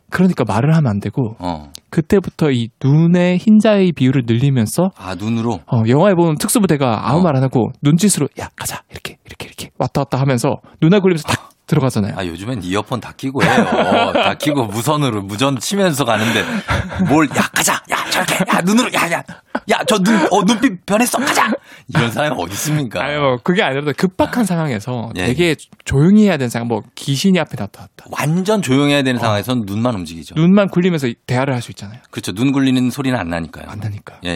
그러니까 0.09 0.43
말을 0.47 0.75
하면 0.75 0.89
안 0.89 0.99
되고 0.99 1.35
어. 1.39 1.71
그때부터 1.89 2.51
이 2.51 2.69
눈의 2.83 3.37
흰자의 3.37 3.93
비율을 3.93 4.23
늘리면서 4.25 4.91
아, 4.97 5.15
눈으로? 5.15 5.59
어, 5.71 5.83
영화에 5.87 6.13
보면 6.13 6.37
특수부대가 6.37 7.09
아무 7.09 7.19
어. 7.19 7.23
말안 7.23 7.43
하고 7.43 7.71
눈짓으로 7.81 8.27
야 8.39 8.49
가자 8.55 8.83
이렇게 8.91 9.17
이렇게 9.25 9.47
이렇게 9.47 9.69
왔다 9.77 10.03
갔다 10.03 10.19
하면서 10.19 10.57
눈알 10.81 11.01
굴리면서 11.01 11.27
탁 11.27 11.49
들어가잖아요. 11.69 12.15
아, 12.17 12.25
요즘엔 12.25 12.63
이어폰 12.63 12.99
다 12.99 13.13
끼고 13.15 13.43
해요. 13.43 14.11
다 14.13 14.33
끼고 14.33 14.65
무선으로 14.65 15.21
무전 15.21 15.59
치면서 15.59 16.03
가는데 16.03 16.43
뭘, 17.07 17.29
야, 17.37 17.47
가자! 17.53 17.73
야, 17.91 18.09
저렇게! 18.09 18.35
야, 18.51 18.61
눈으로! 18.61 18.91
야, 18.93 19.11
야! 19.11 19.23
야, 19.69 19.79
저 19.87 19.99
눈, 19.99 20.15
어, 20.31 20.43
눈빛 20.43 20.83
변했어! 20.87 21.19
가자! 21.19 21.51
이런 21.89 22.11
사람이 22.11 22.35
어디 22.39 22.53
있습니까? 22.53 23.03
아유 23.03 23.37
그게 23.43 23.61
아니라 23.63 23.91
급박한 23.93 24.45
상황에서 24.45 25.11
예. 25.15 25.25
되게 25.27 25.55
조용히 25.85 26.25
해야 26.25 26.37
되는 26.37 26.49
상황 26.49 26.67
뭐 26.67 26.81
귀신이 26.95 27.39
앞에 27.39 27.51
나타났다. 27.57 28.05
완전 28.11 28.61
조용해야 28.61 29.01
되는 29.03 29.19
상황에서는 29.19 29.63
눈만 29.65 29.95
움직이죠. 29.95 30.35
눈만 30.35 30.69
굴리면서 30.69 31.07
대화를 31.27 31.53
할 31.53 31.61
수 31.61 31.71
있잖아요. 31.71 31.99
그렇죠. 32.11 32.31
눈 32.33 32.51
굴리는 32.51 32.89
소리는 32.89 33.17
안 33.19 33.29
나니까요. 33.29 33.65
안 33.69 33.79
나니까요. 33.79 34.19
예, 34.25 34.29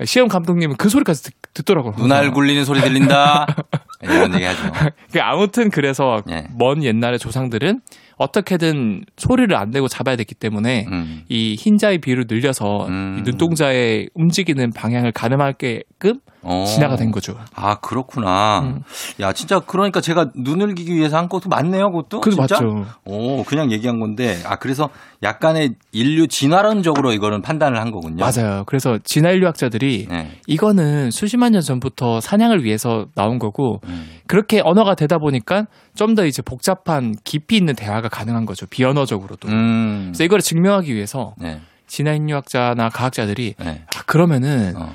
예. 0.00 0.04
시험 0.04 0.28
감독님은 0.28 0.76
그 0.76 0.88
소리까지 0.88 1.30
듣, 1.54 1.64
더라고요 1.64 1.94
눈알 1.98 2.30
굴리는 2.32 2.64
소리 2.64 2.80
들린다. 2.80 3.46
이런 4.02 4.34
얘기 4.34 4.44
하죠. 4.44 4.62
아무튼 5.20 5.70
그래서 5.70 6.22
예. 6.30 6.46
먼 6.56 6.82
옛날의 6.82 7.18
조상들은 7.18 7.80
어떻게든 8.16 9.04
소리를 9.16 9.54
안 9.56 9.70
내고 9.70 9.88
잡아야 9.88 10.16
됐기 10.16 10.34
때문에 10.34 10.86
음. 10.90 11.22
이 11.28 11.56
흰자의 11.58 11.98
비율을 11.98 12.26
늘려서 12.28 12.86
음. 12.86 13.16
이 13.18 13.22
눈동자의 13.22 14.08
움직이는 14.14 14.72
방향을 14.72 15.12
가늠하게끔 15.12 16.20
어. 16.42 16.64
진화가 16.66 16.96
된 16.96 17.10
거죠. 17.12 17.36
아, 17.54 17.76
그렇구나. 17.76 18.60
음. 18.60 18.82
야, 19.20 19.32
진짜 19.32 19.60
그러니까 19.60 20.00
제가 20.00 20.30
눈을 20.34 20.74
기기 20.74 20.94
위해서 20.94 21.16
한 21.16 21.28
것도 21.28 21.48
맞네요, 21.48 21.90
그것도? 21.92 22.20
진짜? 22.22 22.40
맞죠. 22.56 22.86
오, 23.04 23.44
그냥 23.44 23.70
얘기한 23.72 24.00
건데. 24.00 24.40
아, 24.44 24.56
그래서 24.56 24.90
약간의 25.22 25.74
인류 25.92 26.26
진화론적으로 26.26 27.12
이거는 27.12 27.42
판단을 27.42 27.80
한 27.80 27.90
거군요. 27.90 28.24
맞아요. 28.24 28.64
그래서 28.66 28.98
진화인류학자들이 29.04 30.06
네. 30.10 30.30
이거는 30.46 31.10
수십만 31.10 31.52
년 31.52 31.62
전부터 31.62 32.20
사냥을 32.20 32.64
위해서 32.64 33.06
나온 33.14 33.38
거고 33.38 33.80
음. 33.86 34.08
그렇게 34.26 34.60
언어가 34.64 34.94
되다 34.94 35.18
보니까 35.18 35.66
좀 35.94 36.12
더 36.12 36.26
이제 36.26 36.42
복잡한 36.42 37.14
깊이 37.24 37.56
있는 37.56 37.74
대화가 37.74 38.08
가능한 38.10 38.44
거죠. 38.44 38.66
비언어적으로도. 38.66 39.48
음. 39.48 40.10
그래서 40.12 40.24
이거를 40.24 40.42
증명하기 40.42 40.94
위해서 40.94 41.34
네. 41.38 41.60
진화인류학자나 41.86 42.88
과학자들이 42.90 43.54
네. 43.58 43.82
아, 43.96 44.02
그러면은 44.04 44.74
어, 44.76 44.92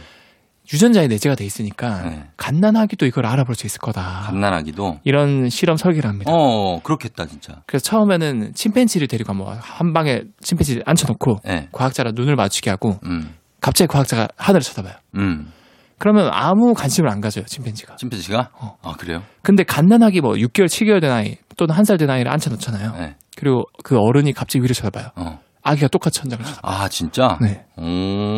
유전자에 0.71 1.07
내재가 1.07 1.35
돼 1.35 1.45
있으니까 1.45 2.01
네. 2.03 2.23
갓난아기도 2.37 3.05
이걸 3.05 3.25
알아볼 3.25 3.55
수 3.55 3.65
있을 3.65 3.79
거다. 3.79 4.23
갓난아기도. 4.25 4.99
이런 5.03 5.49
실험 5.49 5.77
설계를 5.77 6.09
합니다. 6.09 6.31
어, 6.33 6.81
그렇겠다, 6.81 7.25
진짜. 7.25 7.61
그래서 7.67 7.83
처음에는 7.83 8.53
침팬지를 8.53 9.07
데리고 9.07 9.33
뭐한 9.33 9.93
방에 9.93 10.23
침팬지를 10.41 10.83
앉혀놓고 10.85 11.37
네. 11.45 11.69
과학자랑 11.71 12.13
눈을 12.15 12.35
마주치게 12.35 12.69
하고 12.69 12.99
음. 13.05 13.33
갑자기 13.61 13.87
과학자가 13.87 14.27
하늘을 14.35 14.61
쳐다봐요. 14.61 14.93
음. 15.15 15.51
그러면 15.99 16.29
아무 16.31 16.73
관심을 16.73 17.09
안 17.09 17.21
가져요 17.21 17.45
침팬지가. 17.45 17.95
침팬지가? 17.95 18.49
어. 18.59 18.75
아, 18.83 18.93
그래요? 18.97 19.23
근데 19.41 19.63
갓난아기 19.63 20.21
뭐 20.21 20.33
6개월, 20.33 20.65
7개월 20.67 21.01
된 21.01 21.11
아이 21.11 21.37
또는 21.55 21.73
한 21.75 21.85
살 21.85 21.97
된 21.97 22.09
아이를 22.09 22.31
앉혀놓잖아요. 22.31 22.91
네. 22.99 23.15
그리고 23.35 23.63
그 23.83 23.97
어른이 23.97 24.33
갑자기 24.33 24.61
위를 24.63 24.75
쳐다봐요. 24.75 25.09
어. 25.15 25.39
아기가 25.69 25.87
똑같이 25.89 26.19
천장을 26.21 26.43
쳐다봐요. 26.43 26.75
아, 26.83 26.87
진짜? 26.89 27.37
네. 27.41 27.65
오. 27.77 27.83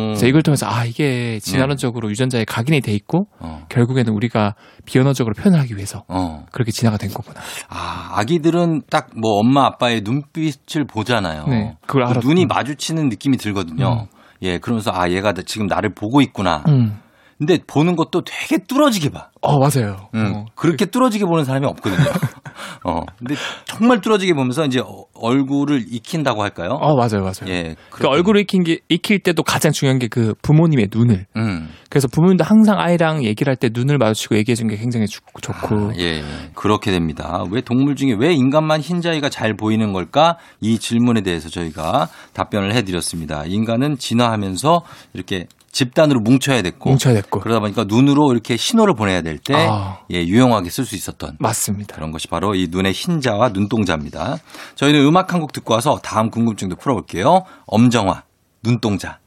그래서 0.08 0.26
이걸 0.26 0.42
통해서 0.42 0.66
아 0.68 0.84
이게 0.84 1.38
진화론적으로 1.40 2.10
유전자에 2.10 2.44
각인이 2.44 2.80
돼 2.80 2.92
있고 2.92 3.26
어. 3.38 3.64
결국에는 3.68 4.12
우리가 4.12 4.54
비언어적으로 4.84 5.34
표현을 5.34 5.58
하기 5.60 5.76
위해서 5.76 6.04
어. 6.08 6.44
그렇게 6.52 6.72
진화가 6.72 6.98
된 6.98 7.10
거구나. 7.10 7.40
아, 7.68 8.12
아기들은 8.16 8.82
딱 8.90 9.08
뭐 9.16 9.38
엄마 9.38 9.66
아빠의 9.66 10.02
눈빛을 10.02 10.84
보잖아요. 10.86 11.44
네, 11.46 11.76
그걸 11.86 12.04
그 12.04 12.10
알아. 12.10 12.20
눈이 12.22 12.46
마주치는 12.46 13.08
느낌이 13.08 13.36
들거든요. 13.38 14.06
예, 14.42 14.58
그러면서 14.58 14.90
아, 14.94 15.10
얘가 15.10 15.32
지금 15.46 15.66
나를 15.66 15.94
보고 15.94 16.20
있구나. 16.22 16.62
음. 16.68 16.98
근데 17.38 17.58
보는 17.66 17.96
것도 17.96 18.22
되게 18.24 18.62
뚫어지게 18.62 19.08
봐. 19.10 19.30
어 19.40 19.58
맞아요. 19.58 20.08
음, 20.14 20.32
어, 20.34 20.44
그렇게 20.54 20.84
뚫어지게 20.86 21.24
보는 21.24 21.44
사람이 21.44 21.66
없거든요. 21.66 21.96
어, 22.84 23.00
근데 23.18 23.34
정말 23.64 24.00
뚫어지게 24.00 24.34
보면서 24.34 24.64
이제 24.64 24.80
어- 24.80 25.04
얼굴을 25.14 25.84
익힌다고 25.90 26.42
할까요? 26.42 26.70
어 26.80 26.96
맞아요, 26.96 27.20
맞아요. 27.22 27.48
예. 27.48 27.76
그 27.90 28.06
얼굴을 28.06 28.40
익힌 28.42 28.62
게 28.64 28.78
익힐 28.88 29.18
때도 29.20 29.42
가장 29.42 29.70
중요한 29.72 29.98
게 29.98 30.08
그 30.10 30.34
부모님의 30.42 30.88
눈을. 30.92 31.26
음. 31.36 31.68
그래서 31.88 32.08
부모님도 32.08 32.42
항상 32.44 32.78
아이랑 32.80 33.22
얘기를 33.24 33.50
할 33.50 33.56
때 33.56 33.68
눈을 33.72 33.98
마주치고 33.98 34.36
얘기해 34.36 34.54
주는 34.56 34.70
게 34.70 34.76
굉장히 34.80 35.06
좋- 35.06 35.22
좋고. 35.40 35.76
아, 35.76 35.92
예, 35.98 36.18
예. 36.18 36.24
그렇게 36.54 36.90
됩니다. 36.90 37.44
왜 37.50 37.60
동물 37.60 37.94
중에 37.96 38.14
왜 38.18 38.32
인간만 38.32 38.80
흰자위가 38.80 39.28
잘 39.28 39.54
보이는 39.54 39.92
걸까? 39.92 40.36
이 40.60 40.78
질문에 40.78 41.20
대해서 41.20 41.48
저희가 41.48 42.08
답변을 42.32 42.74
해 42.74 42.82
드렸습니다. 42.82 43.44
인간은 43.46 43.98
진화하면서 43.98 44.82
이렇게 45.14 45.46
집단으로 45.72 46.20
뭉쳐야 46.20 46.62
됐고, 46.62 46.90
뭉쳐야 46.90 47.14
됐고. 47.14 47.40
그러다 47.40 47.60
보니까 47.60 47.84
눈으로 47.84 48.32
이렇게 48.32 48.56
신호를 48.56 48.94
보내야 48.94 49.22
될 49.22 49.38
때, 49.38 49.54
아. 49.56 50.00
예, 50.10 50.24
유용하게 50.24 50.68
쓸 50.70 50.84
수 50.84 50.94
있었던 50.96 51.36
맞습니다. 51.38 51.94
그런 51.94 52.10
것이 52.10 52.28
바로 52.28 52.54
이 52.54 52.68
눈의 52.70 52.92
흰자와 52.92 53.50
눈동자입니다. 53.50 54.38
저희는 54.74 55.00
음악 55.06 55.32
한 55.32 55.40
곡 55.40 55.52
듣고 55.52 55.72
와서 55.74 55.98
다음 56.02 56.30
궁금증도 56.30 56.76
풀어볼게요. 56.76 57.44
엄정화, 57.66 58.24
눈동자. 58.62 59.18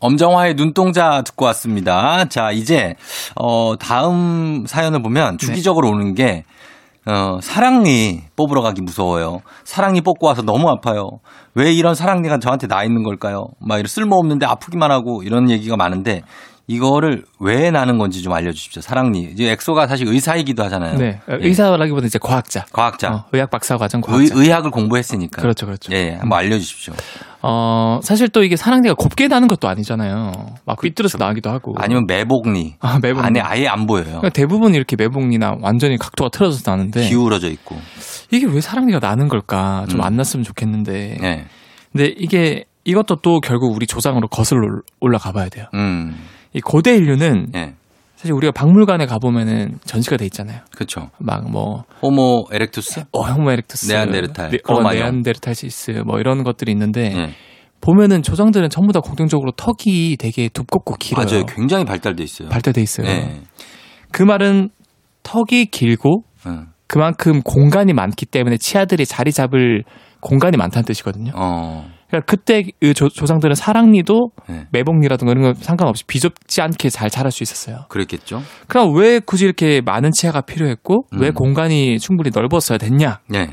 엄정화의 0.00 0.54
눈동자 0.56 1.22
듣고 1.22 1.44
왔습니다. 1.46 2.24
자, 2.28 2.50
이제, 2.50 2.96
어, 3.36 3.74
다음 3.78 4.64
사연을 4.66 5.00
보면 5.02 5.38
주기적으로 5.38 5.88
오는 5.90 6.14
게, 6.14 6.44
어, 7.04 7.38
사랑니 7.42 8.22
뽑으러 8.36 8.62
가기 8.62 8.80
무서워요. 8.82 9.40
사랑니 9.64 10.02
뽑고 10.02 10.26
와서 10.26 10.42
너무 10.42 10.68
아파요. 10.68 11.18
왜 11.54 11.72
이런 11.72 11.94
사랑니가 11.94 12.38
저한테 12.38 12.68
나 12.68 12.84
있는 12.84 13.02
걸까요? 13.02 13.46
막 13.60 13.78
이런 13.78 13.88
쓸모없는데 13.88 14.46
아프기만 14.46 14.90
하고 14.90 15.22
이런 15.22 15.50
얘기가 15.50 15.76
많은데, 15.76 16.22
이거를 16.68 17.24
왜 17.40 17.70
나는 17.72 17.98
건지 17.98 18.22
좀 18.22 18.32
알려주십시오. 18.32 18.82
사랑니. 18.82 19.22
이제 19.32 19.50
엑소가 19.50 19.88
사실 19.88 20.06
의사이기도 20.06 20.62
하잖아요. 20.64 20.96
네. 20.96 21.20
예. 21.28 21.36
의사라기보다 21.40 22.06
이제 22.06 22.20
과학자. 22.22 22.64
과학자. 22.72 23.12
어, 23.12 23.24
의학 23.32 23.50
박사 23.50 23.76
과정 23.76 24.00
의, 24.00 24.02
과학자. 24.02 24.40
의 24.40 24.48
학을 24.48 24.70
공부했으니까. 24.70 25.42
그렇죠, 25.42 25.66
그렇죠. 25.66 25.92
예, 25.92 26.14
한번 26.14 26.38
알려주십시오. 26.38 26.94
어, 27.42 27.98
사실 28.02 28.28
또 28.28 28.44
이게 28.44 28.56
사랑니가 28.56 28.94
곱게 28.94 29.28
나는 29.28 29.48
것도 29.48 29.68
아니잖아요. 29.68 30.32
막 30.64 30.80
삐뚤어서 30.80 31.18
나기도 31.18 31.50
하고. 31.50 31.74
아니면 31.76 32.06
매복니. 32.06 32.76
아, 32.80 32.98
매복니. 33.02 33.26
안에 33.26 33.40
아예 33.40 33.66
안 33.66 33.86
보여요. 33.86 34.04
그러니까 34.04 34.28
대부분 34.30 34.74
이렇게 34.74 34.96
매복니나 34.96 35.56
완전히 35.60 35.98
각도가 35.98 36.30
틀어져서 36.30 36.70
나는데 36.70 37.08
기울어져 37.08 37.48
있고. 37.50 37.76
이게 38.30 38.46
왜 38.46 38.60
사랑니가 38.60 39.00
나는 39.00 39.28
걸까? 39.28 39.86
좀 39.88 40.00
음. 40.00 40.04
안 40.04 40.16
났으면 40.16 40.44
좋겠는데. 40.44 41.18
예. 41.22 41.44
근데 41.90 42.14
이게 42.16 42.64
이것도 42.84 43.16
또 43.16 43.40
결국 43.40 43.74
우리 43.74 43.86
조상으로 43.86 44.28
거슬러 44.28 44.80
올라가 45.00 45.32
봐야 45.32 45.48
돼요. 45.48 45.66
음. 45.74 46.16
이 46.54 46.60
고대 46.60 46.96
인류는 46.96 47.48
예. 47.54 47.74
사실 48.22 48.34
우리가 48.34 48.52
박물관에 48.52 49.06
가보면은 49.06 49.80
전시가 49.84 50.16
돼 50.16 50.24
있잖아요. 50.26 50.60
그렇죠. 50.72 51.10
막 51.18 51.50
뭐, 51.50 51.82
호모 52.02 52.44
에렉투스? 52.52 53.06
어, 53.10 53.22
호모 53.22 53.50
에렉투스. 53.50 53.90
네안데르탈, 53.90 54.50
네, 54.50 54.58
어. 54.68 54.80
네안데르탈시스 54.80 56.02
뭐 56.06 56.20
이런 56.20 56.44
것들이 56.44 56.70
있는데 56.70 57.12
예. 57.16 57.30
보면은 57.80 58.22
조상들은 58.22 58.70
전부 58.70 58.92
다 58.92 59.00
공통적으로 59.00 59.50
턱이 59.56 60.18
되게 60.20 60.48
두껍고 60.48 60.94
길어요. 61.00 61.26
맞아요. 61.26 61.46
굉장히 61.46 61.84
발달돼 61.84 62.22
있어요. 62.22 62.48
발달돼 62.48 62.80
있어요. 62.80 63.08
예. 63.08 63.40
그 64.12 64.22
말은 64.22 64.68
턱이 65.24 65.66
길고 65.72 66.22
음. 66.46 66.68
그만큼 66.86 67.42
공간이 67.42 67.92
많기 67.92 68.24
때문에 68.24 68.56
치아들이 68.56 69.04
자리 69.04 69.32
잡을 69.32 69.82
공간이 70.20 70.56
많다는 70.56 70.84
뜻이거든요. 70.84 71.32
어. 71.34 71.90
그러니까 72.12 72.26
그때 72.30 72.62
그 72.80 72.92
조, 72.92 73.08
조상들은 73.08 73.54
사랑니도 73.54 74.30
예. 74.50 74.66
매복니라든가 74.70 75.32
이런 75.32 75.44
거 75.44 75.54
상관없이 75.54 76.04
비좁지 76.06 76.60
않게 76.60 76.90
잘 76.90 77.08
자랄 77.08 77.32
수 77.32 77.42
있었어요. 77.42 77.86
그랬겠죠. 77.88 78.42
그럼 78.68 78.94
왜 78.94 79.18
굳이 79.18 79.46
이렇게 79.46 79.80
많은 79.80 80.10
치아가 80.12 80.42
필요했고 80.42 81.06
왜 81.18 81.28
음. 81.28 81.34
공간이 81.34 81.98
충분히 81.98 82.30
넓었어야 82.34 82.76
됐냐? 82.76 83.20
예. 83.34 83.48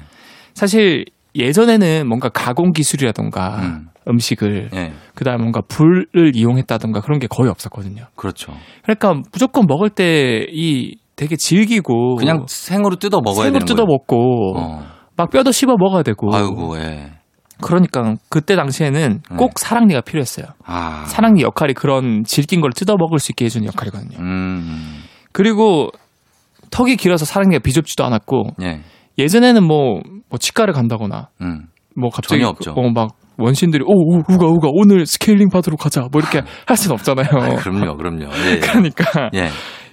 사실 0.54 1.06
예전에는 1.36 2.08
뭔가 2.08 2.28
가공 2.28 2.74
기술이라든가 2.74 3.60
음. 3.62 3.88
음. 4.10 4.18
식을 4.18 4.70
예. 4.74 4.92
그다음에 5.16 5.40
뭔가 5.40 5.62
불을 5.68 6.36
이용했다든가 6.36 7.00
그런 7.02 7.20
게 7.20 7.28
거의 7.28 7.50
없었거든요. 7.50 8.08
그렇죠. 8.16 8.54
그러니까 8.84 9.14
무조건 9.32 9.66
먹을 9.68 9.90
때 9.90 10.48
이 10.52 10.98
되게 11.16 11.36
질기고 11.36 12.16
그냥 12.16 12.46
생으로 12.48 12.96
뜯어 12.96 13.20
먹어야 13.24 13.46
생으로 13.46 13.66
뜯어 13.66 13.84
거예요. 13.84 13.88
먹고 13.88 14.58
어. 14.58 14.84
막 15.18 15.30
뼈도 15.30 15.52
씹어 15.52 15.76
먹어야 15.78 16.02
되고 16.04 16.34
아이고, 16.34 16.78
예. 16.78 17.19
그러니까 17.62 18.16
그때 18.30 18.56
당시에는 18.56 19.22
네. 19.30 19.36
꼭 19.36 19.60
사랑니가 19.60 20.02
필요했어요. 20.02 20.48
아. 20.66 21.06
사랑니 21.06 21.42
역할이 21.42 21.74
그런 21.74 22.24
질긴 22.24 22.62
걸 22.62 22.72
뜯어 22.72 22.96
먹을 22.98 23.20
수 23.20 23.32
있게 23.32 23.46
해주는 23.46 23.66
역할이거든요. 23.68 24.18
음. 24.20 25.04
그리고 25.32 25.90
턱이 26.72 26.96
길어서 26.96 27.26
사랑니가 27.26 27.60
비좁지도 27.60 28.04
않았고 28.06 28.52
예. 28.62 28.82
예전에는 29.18 29.64
뭐, 29.64 30.02
뭐 30.30 30.40
치과를 30.40 30.74
간다거나 30.74 31.30
음. 31.42 31.68
뭐 31.96 32.10
갑자기. 32.10 32.44
어, 32.44 32.90
막 32.94 33.16
원시인들이 33.38 33.84
오, 33.86 33.94
오 33.94 34.18
우가 34.18 34.48
우가 34.48 34.70
오늘 34.74 35.06
스케일링 35.06 35.50
받으러 35.50 35.78
가자 35.78 36.08
뭐 36.12 36.22
이렇게 36.22 36.42
할 36.66 36.78
수는 36.78 36.94
없잖아요. 36.96 37.28
아, 37.32 37.56
그럼요, 37.56 37.96
그럼요. 37.96 38.26
예, 38.26 38.52
예. 38.56 38.60
그러니까 38.60 39.30
예. 39.34 39.50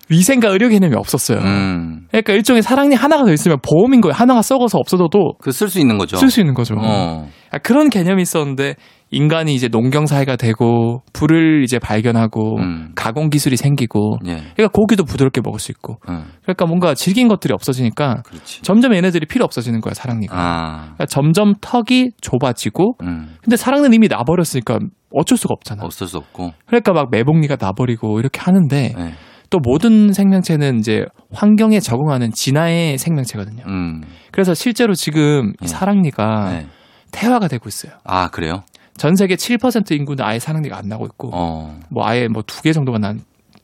위생과 0.08 0.48
의료 0.50 0.68
개념이 0.68 0.94
없었어요. 0.94 1.38
음. 1.38 2.06
그러니까 2.10 2.32
일종의 2.32 2.62
사랑니 2.62 2.94
하나가 2.94 3.24
더 3.24 3.32
있으면 3.32 3.58
보험인 3.62 4.00
거예요. 4.00 4.14
하나가 4.14 4.42
썩어서 4.42 4.78
없어져도 4.78 5.34
그 5.40 5.50
쓸 5.50 5.68
수 5.68 5.80
있는 5.80 5.98
거죠. 5.98 6.16
쓸 6.16 6.30
수 6.30 6.40
있는 6.40 6.54
거죠. 6.54 6.74
어. 6.78 7.28
아, 7.50 7.58
그런 7.58 7.88
개념이 7.90 8.22
있었는데 8.22 8.74
인간이 9.10 9.54
이제 9.54 9.68
농경 9.68 10.06
사회가 10.06 10.36
되고 10.36 11.02
불을 11.12 11.62
이제 11.64 11.78
발견하고 11.78 12.56
음. 12.58 12.92
가공 12.96 13.30
기술이 13.30 13.56
생기고 13.56 14.18
예. 14.26 14.36
그러니까 14.56 14.68
고기도 14.72 15.04
부드럽게 15.04 15.40
먹을 15.44 15.60
수 15.60 15.70
있고 15.70 15.98
음. 16.08 16.24
그러니까 16.42 16.66
뭔가 16.66 16.94
질긴 16.94 17.28
것들이 17.28 17.54
없어지니까 17.54 18.22
그렇지. 18.24 18.62
점점 18.62 18.94
얘네들이 18.94 19.26
필요 19.26 19.44
없어지는 19.44 19.80
거야 19.80 19.94
사랑니가. 19.94 20.34
아. 20.36 20.76
그러니까 20.94 21.06
점점 21.06 21.54
턱이 21.60 22.10
좁아지고 22.20 22.94
음. 23.02 23.36
근데 23.42 23.56
사랑니는 23.56 23.92
이미 23.94 24.08
나버렸으니까 24.08 24.78
어쩔 25.12 25.38
수가 25.38 25.52
없잖아. 25.56 25.84
없을 25.84 26.08
수 26.08 26.16
없고. 26.18 26.52
그러니까 26.66 26.92
막 26.92 27.08
매복니가 27.10 27.56
나버리고 27.60 28.18
이렇게 28.18 28.40
하는데 28.40 28.92
예. 28.98 29.12
또 29.50 29.58
모든 29.60 30.12
생명체는 30.12 30.78
이제 30.80 31.06
환경에 31.32 31.80
적응하는 31.80 32.32
진화의 32.32 32.98
생명체거든요. 32.98 33.64
음. 33.66 34.02
그래서 34.32 34.54
실제로 34.54 34.94
지금 34.94 35.50
이 35.60 35.64
예. 35.64 35.66
사랑니가 35.66 36.50
네. 36.50 36.66
태화가 37.12 37.48
되고 37.48 37.68
있어요. 37.68 37.92
아, 38.04 38.28
그래요? 38.28 38.62
전 38.96 39.14
세계 39.14 39.36
7% 39.36 39.92
인구는 39.92 40.24
아예 40.24 40.38
사랑니가 40.38 40.76
안 40.78 40.88
나고 40.88 41.06
있고 41.06 41.30
어. 41.32 41.78
뭐 41.90 42.06
아예 42.06 42.28
뭐 42.28 42.42
두 42.42 42.62
개 42.62 42.72
정도가 42.72 42.98
난 42.98 43.20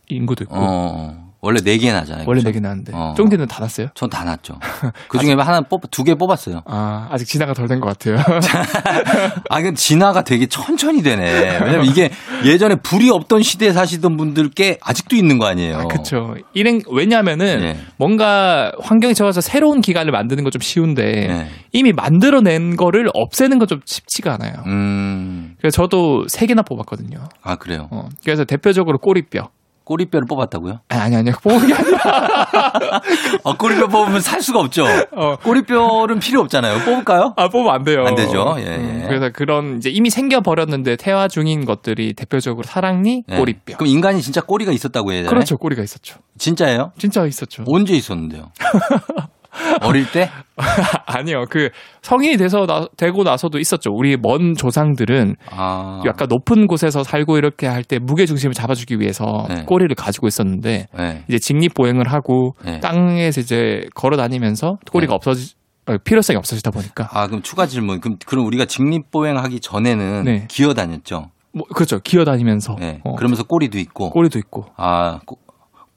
인구도 0.08 0.44
있고 0.44 0.54
어. 0.56 1.31
원래 1.44 1.60
네개 1.62 1.90
나잖아요. 1.92 2.24
원래 2.28 2.38
그죠? 2.38 2.48
네개 2.50 2.60
나는데 2.60 2.92
어. 2.94 3.14
쫑디는 3.16 3.48
다 3.48 3.58
났어요? 3.60 3.88
전 3.94 4.08
다 4.08 4.22
났죠. 4.24 4.54
그 5.08 5.18
중에 5.18 5.32
하나 5.34 5.60
뽑, 5.62 5.82
두 5.90 6.04
개 6.04 6.14
뽑았어요. 6.14 6.62
아 6.66 7.08
아직 7.10 7.26
진화가 7.26 7.52
덜 7.54 7.66
된 7.66 7.80
것 7.80 7.88
같아요. 7.88 8.16
아, 9.50 9.60
그 9.60 9.74
진화가 9.74 10.22
되게 10.22 10.46
천천히 10.46 11.02
되네. 11.02 11.58
왜냐면 11.64 11.84
이게 11.86 12.10
예전에 12.44 12.76
불이 12.76 13.10
없던 13.10 13.42
시대에 13.42 13.72
사시던 13.72 14.16
분들께 14.16 14.78
아직도 14.80 15.16
있는 15.16 15.38
거 15.38 15.46
아니에요. 15.46 15.88
그렇죠. 15.88 16.34
일행 16.54 16.80
왜냐하면은 16.90 17.62
예. 17.64 17.76
뭔가 17.96 18.70
환경에 18.80 19.12
적어서 19.14 19.40
새로운 19.40 19.80
기관을 19.80 20.12
만드는 20.12 20.44
건 20.44 20.52
좀 20.52 20.60
쉬운데 20.60 21.02
예. 21.30 21.46
이미 21.72 21.92
만들어낸 21.92 22.76
거를 22.76 23.08
없애는 23.14 23.58
건 23.58 23.66
좀 23.66 23.80
쉽지가 23.86 24.34
않아요. 24.34 24.52
음. 24.66 25.54
그래서 25.58 25.74
저도 25.82 26.26
세 26.28 26.44
개나 26.46 26.60
뽑았거든요. 26.62 27.26
아, 27.42 27.56
그래요. 27.56 27.88
어, 27.90 28.08
그래서 28.22 28.44
대표적으로 28.44 28.98
꼬리뼈. 28.98 29.48
꼬리뼈를 29.84 30.26
뽑았다고요? 30.28 30.80
아니 30.88 31.00
아니 31.02 31.16
아니요. 31.16 31.34
뽑은 31.42 31.66
게 31.66 31.74
아니라. 31.74 33.00
어, 33.44 33.56
꼬리뼈 33.56 33.88
뽑으면 33.88 34.20
살 34.20 34.40
수가 34.42 34.60
없죠. 34.60 34.84
어. 35.12 35.36
꼬리뼈는 35.36 36.18
필요 36.20 36.40
없잖아요. 36.40 36.84
뽑을까요? 36.84 37.34
아 37.36 37.48
뽑으면 37.48 37.74
안 37.74 37.84
돼요. 37.84 38.04
안 38.06 38.14
되죠. 38.14 38.54
예, 38.58 38.62
음, 38.64 39.00
예. 39.02 39.06
그래서 39.08 39.30
그런 39.30 39.76
이제 39.78 39.90
이미 39.90 40.10
생겨 40.10 40.40
버렸는데 40.40 40.96
태화 40.96 41.28
중인 41.28 41.64
것들이 41.64 42.14
대표적으로 42.14 42.64
사랑니, 42.64 43.24
예. 43.30 43.36
꼬리뼈. 43.36 43.76
그럼 43.76 43.88
인간이 43.88 44.22
진짜 44.22 44.40
꼬리가 44.40 44.72
있었다고 44.72 45.12
해야 45.12 45.20
되나요? 45.22 45.30
그렇죠. 45.30 45.56
꼬리가 45.58 45.82
있었죠. 45.82 46.18
진짜예요? 46.38 46.92
진짜 46.98 47.26
있었죠. 47.26 47.64
언제 47.66 47.94
있었는데요? 47.94 48.50
어릴 49.82 50.10
때? 50.10 50.30
아니요. 51.06 51.44
그 51.50 51.68
성인이 52.02 52.36
돼서 52.36 52.66
나, 52.66 52.86
되고 52.96 53.22
나서도 53.22 53.58
있었죠. 53.58 53.90
우리 53.92 54.16
먼 54.16 54.54
조상들은 54.54 55.36
아. 55.50 56.00
약간 56.06 56.28
높은 56.28 56.66
곳에서 56.66 57.02
살고 57.04 57.36
이렇게 57.36 57.66
할 57.66 57.82
때 57.84 57.98
무게 57.98 58.26
중심을 58.26 58.54
잡아주기 58.54 59.00
위해서 59.00 59.44
네. 59.48 59.64
꼬리를 59.64 59.92
가지고 59.96 60.28
있었는데 60.28 60.86
네. 60.96 61.24
이제 61.28 61.38
직립 61.38 61.74
보행을 61.74 62.10
하고 62.12 62.54
네. 62.64 62.78
땅에서 62.80 63.40
이제 63.40 63.86
걸어 63.94 64.16
다니면서 64.16 64.78
꼬리가 64.90 65.10
네. 65.10 65.14
없어지 65.16 65.54
어, 65.86 65.96
필요성이 66.04 66.36
없어지다 66.36 66.70
보니까 66.70 67.08
아, 67.12 67.26
그럼 67.26 67.42
추가 67.42 67.66
질문. 67.66 68.00
그럼, 68.00 68.16
그럼 68.24 68.46
우리가 68.46 68.66
직립 68.66 69.10
보행하기 69.10 69.58
전에는 69.60 70.22
네. 70.24 70.46
기어 70.48 70.74
다녔죠? 70.74 71.30
뭐 71.52 71.66
그렇죠. 71.74 71.98
기어 71.98 72.24
다니면서 72.24 72.76
네. 72.78 73.00
어, 73.04 73.16
그러면서 73.16 73.42
꼬리도 73.42 73.78
있고. 73.80 74.10
꼬리도 74.10 74.38
있고. 74.38 74.66
아, 74.76 75.18
꼬, 75.26 75.38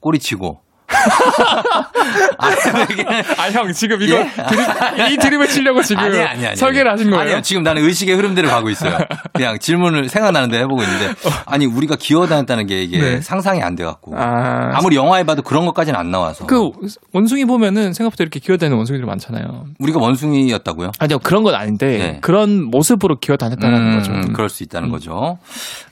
꼬리 0.00 0.18
치고. 0.18 0.58
아, 3.38 3.50
형 3.50 3.72
지금 3.72 4.02
이거 4.02 4.16
예? 4.16 4.30
드립, 4.48 5.12
이 5.12 5.16
드립을 5.16 5.48
치려고 5.48 5.82
지금 5.82 6.02
아니, 6.02 6.18
아니, 6.20 6.46
아니. 6.46 6.56
설계를 6.56 6.90
하신 6.92 7.10
거예요? 7.10 7.22
아니요. 7.22 7.40
지금 7.42 7.62
나는 7.62 7.84
의식의 7.84 8.14
흐름대로 8.16 8.48
가고 8.48 8.68
있어요. 8.70 8.98
그냥 9.32 9.58
질문을 9.58 10.08
생각나는 10.08 10.50
대로 10.50 10.64
해보고 10.64 10.82
있는데. 10.82 11.14
아니, 11.46 11.66
우리가 11.66 11.96
기어 11.98 12.26
다녔다는 12.26 12.66
게 12.66 12.82
이게 12.82 12.98
네. 12.98 13.20
상상이 13.20 13.62
안 13.62 13.76
돼갖고. 13.76 14.16
아, 14.16 14.72
아무리 14.74 14.96
영화에 14.96 15.24
봐도 15.24 15.42
그런 15.42 15.66
것까지는 15.66 15.98
안 15.98 16.10
나와서. 16.10 16.46
그 16.46 16.70
원숭이 17.12 17.44
보면은 17.44 17.92
생각보다 17.92 18.22
이렇게 18.22 18.40
기어 18.40 18.56
다니는 18.56 18.76
원숭이들 18.76 19.06
많잖아요. 19.06 19.64
우리가 19.78 20.00
원숭이였다고요? 20.00 20.92
아니요 20.98 21.18
그런 21.18 21.42
건 21.42 21.54
아닌데 21.54 21.86
네. 21.98 22.18
그런 22.20 22.64
모습으로 22.64 23.18
기어 23.18 23.36
다녔다는 23.36 23.76
음, 23.76 23.98
거죠. 23.98 24.12
음, 24.12 24.32
그럴 24.32 24.48
수 24.48 24.62
있다는 24.62 24.90
거죠. 24.90 25.38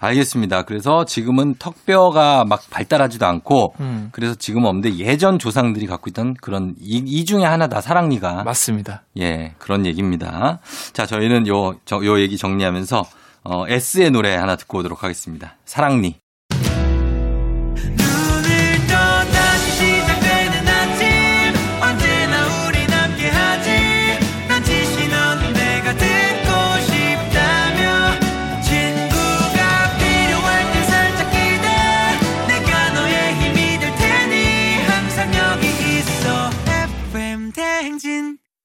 알겠습니다. 0.01 0.63
그래서 0.63 1.05
지금은 1.05 1.55
턱뼈가 1.59 2.45
막 2.45 2.63
발달하지도 2.71 3.27
않고 3.27 3.75
음. 3.81 4.09
그래서 4.13 4.35
지금은 4.35 4.69
없는데 4.69 4.91
예전 5.05 5.39
조상들이 5.39 5.87
갖고 5.87 6.09
있던 6.09 6.35
그런 6.35 6.75
이, 6.81 7.03
이 7.07 7.25
중에 7.25 7.45
하나다 7.45 7.81
사랑니가 7.81 8.45
맞습니다. 8.45 9.03
예 9.19 9.55
그런 9.59 9.87
얘기입니다. 9.87 10.61
자 10.93 11.07
저희는 11.07 11.47
요, 11.47 11.79
저, 11.85 12.05
요 12.05 12.19
얘기 12.19 12.39
정리하면서 12.39 13.07
어, 13.45 13.69
S의 13.69 14.11
노래 14.11 14.35
하나 14.35 14.57
듣고 14.57 14.79
오도록 14.79 15.05
하겠습니다. 15.05 15.57
사랑니. 15.67 16.17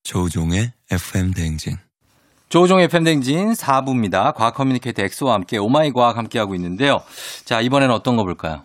조충현의 0.10 0.72
FM 0.90 1.36
대행진 1.36 1.78
조충현의 2.50 2.88
FM댕진 2.88 3.52
4부입니다. 3.52 4.34
과학 4.34 4.56
커뮤니케이터 4.56 5.04
엑소와 5.04 5.36
함께 5.36 5.60
오마이 5.60 5.92
과학 5.92 6.18
함께하고 6.18 6.56
있는데요. 6.56 7.02
자 7.46 7.62
이번에는 7.62 7.94
어떤 7.94 8.18
거 8.18 8.24
볼까요? 8.24 8.64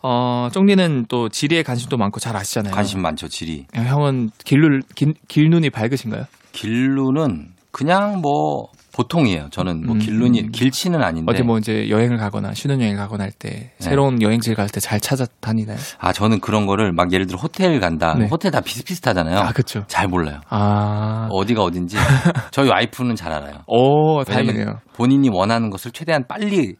어, 0.00 0.48
쫑디는 0.50 1.08
또 1.10 1.28
지리에 1.28 1.62
관심도 1.62 1.98
많고 1.98 2.20
잘 2.20 2.34
아시잖아요. 2.38 2.72
관심 2.72 3.02
많죠 3.02 3.28
지리. 3.28 3.66
형은 3.74 4.30
길눈 4.46 4.80
길, 4.94 5.12
길눈이 5.28 5.68
밝으신가요? 5.68 6.24
길눈은 6.52 7.50
그냥 7.70 8.22
뭐 8.22 8.68
보통이에요. 8.94 9.48
저는 9.50 9.86
뭐 9.86 9.94
음. 9.94 9.98
길눈이 9.98 10.50
길치는 10.52 11.02
아닌데. 11.02 11.32
어디 11.32 11.42
뭐 11.42 11.58
이제 11.58 11.88
여행을 11.88 12.18
가거나 12.18 12.52
신혼여행 12.54 12.96
가거나 12.96 13.24
할때 13.24 13.48
네. 13.50 13.72
새로운 13.78 14.20
여행지를 14.22 14.56
갈 14.56 14.68
때 14.68 14.80
잘 14.80 15.00
찾아다니나요? 15.00 15.78
아, 15.98 16.12
저는 16.12 16.40
그런 16.40 16.66
거를 16.66 16.92
막 16.92 17.12
예를 17.12 17.26
들어 17.26 17.38
호텔 17.38 17.78
간다. 17.80 18.14
네. 18.18 18.26
호텔 18.30 18.50
다 18.50 18.60
비슷비슷하잖아요. 18.60 19.38
아, 19.38 19.52
그쵸. 19.52 19.84
잘 19.86 20.08
몰라요. 20.08 20.40
아, 20.48 21.28
어디가 21.30 21.62
어딘지. 21.62 21.96
저희 22.52 22.68
와이프는 22.68 23.14
잘 23.16 23.32
알아요. 23.32 23.62
오, 23.66 24.22
다행이네요. 24.24 24.80
본인이 24.94 25.28
원하는 25.30 25.70
것을 25.70 25.90
최대한 25.92 26.24
빨리 26.28 26.74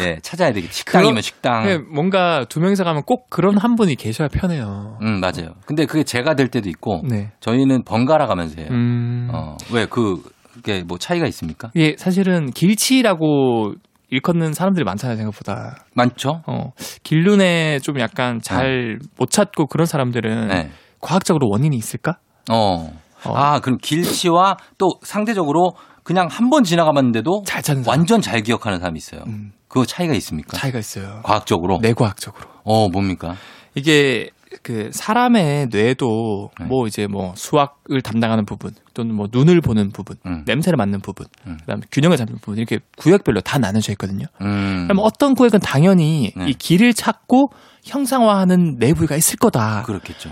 예, 0.00 0.18
찾아야 0.22 0.52
되겠지. 0.52 0.72
식당이면 0.72 1.14
그거- 1.14 1.20
식당. 1.22 1.64
네, 1.64 1.76
뭔가 1.78 2.44
두 2.48 2.60
명이서 2.60 2.84
가면 2.84 3.02
꼭 3.04 3.28
그런 3.30 3.58
한 3.58 3.74
분이 3.74 3.96
계셔야 3.96 4.28
편해요. 4.28 4.96
음, 5.02 5.18
맞아요. 5.20 5.54
근데 5.66 5.86
그게 5.86 6.04
제가 6.04 6.34
될 6.34 6.48
때도 6.48 6.68
있고 6.68 7.02
네. 7.04 7.32
저희는 7.40 7.82
번갈아 7.84 8.26
가면서 8.26 8.60
해요. 8.60 8.68
음. 8.70 9.28
어, 9.32 9.56
왜 9.72 9.86
그, 9.86 10.22
그게 10.52 10.82
뭐 10.82 10.98
차이가 10.98 11.26
있습니까? 11.28 11.70
이게 11.74 11.94
사실은 11.98 12.50
길치라고 12.50 13.74
일컫는 14.10 14.52
사람들이 14.52 14.84
많잖아요, 14.84 15.16
생각보다. 15.16 15.84
많죠? 15.94 16.42
어, 16.46 16.72
길눈에 17.02 17.78
좀 17.78 17.98
약간 18.00 18.40
잘못 18.42 19.30
찾고 19.30 19.66
그런 19.66 19.86
사람들은 19.86 20.48
네. 20.48 20.70
과학적으로 21.00 21.48
원인이 21.50 21.74
있을까? 21.76 22.18
어. 22.50 22.92
어. 23.24 23.32
아, 23.34 23.60
그럼 23.60 23.78
길치와 23.80 24.56
또 24.78 24.88
상대적으로 25.02 25.72
그냥 26.02 26.26
한 26.30 26.50
번 26.50 26.64
지나가봤는데도 26.64 27.44
잘 27.46 27.62
찾는. 27.62 27.84
완전 27.86 28.20
잘 28.20 28.42
기억하는 28.42 28.80
사람이 28.80 28.98
있어요. 28.98 29.22
음, 29.28 29.52
그거 29.68 29.86
차이가 29.86 30.12
있습니까? 30.14 30.58
차이가 30.58 30.78
있어요. 30.80 31.20
과학적으로? 31.22 31.78
뇌과학적으로. 31.80 32.48
어, 32.64 32.88
뭡니까? 32.88 33.36
이게 33.74 34.28
그 34.62 34.90
사람의 34.92 35.68
뇌도 35.70 36.50
네. 36.58 36.66
뭐 36.66 36.86
이제 36.86 37.06
뭐 37.06 37.32
수학을 37.36 38.02
담당하는 38.02 38.44
부분 38.44 38.72
또는 38.94 39.14
뭐 39.14 39.28
눈을 39.30 39.60
보는 39.60 39.90
부분, 39.90 40.16
음. 40.26 40.44
냄새를 40.46 40.76
맡는 40.76 41.00
부분, 41.00 41.26
음. 41.46 41.56
그다음에 41.60 41.82
균형을 41.90 42.16
잡는 42.16 42.38
부분 42.38 42.58
이렇게 42.58 42.80
구역별로 42.96 43.40
다 43.40 43.58
나눠져 43.58 43.92
있거든요. 43.92 44.26
음. 44.40 44.86
그럼 44.88 44.98
어떤 45.02 45.34
구역은 45.34 45.60
당연히 45.60 46.32
네. 46.36 46.48
이 46.48 46.54
길을 46.54 46.94
찾고 46.94 47.50
형상화하는 47.84 48.76
내부가 48.78 49.16
있을 49.16 49.36
거다라는 49.38 49.82
그렇겠죠. 49.84 50.30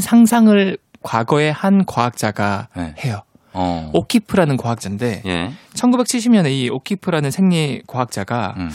상상을 0.00 0.78
과거에 1.02 1.50
한 1.50 1.84
과학자가 1.84 2.68
네. 2.76 2.94
해요. 3.04 3.22
어. 3.54 3.90
오키프라는 3.92 4.56
과학자인데 4.56 5.22
예. 5.26 5.52
1970년에 5.74 6.50
이 6.50 6.70
오키프라는 6.70 7.30
생리 7.30 7.82
과학자가 7.86 8.54
음. 8.56 8.70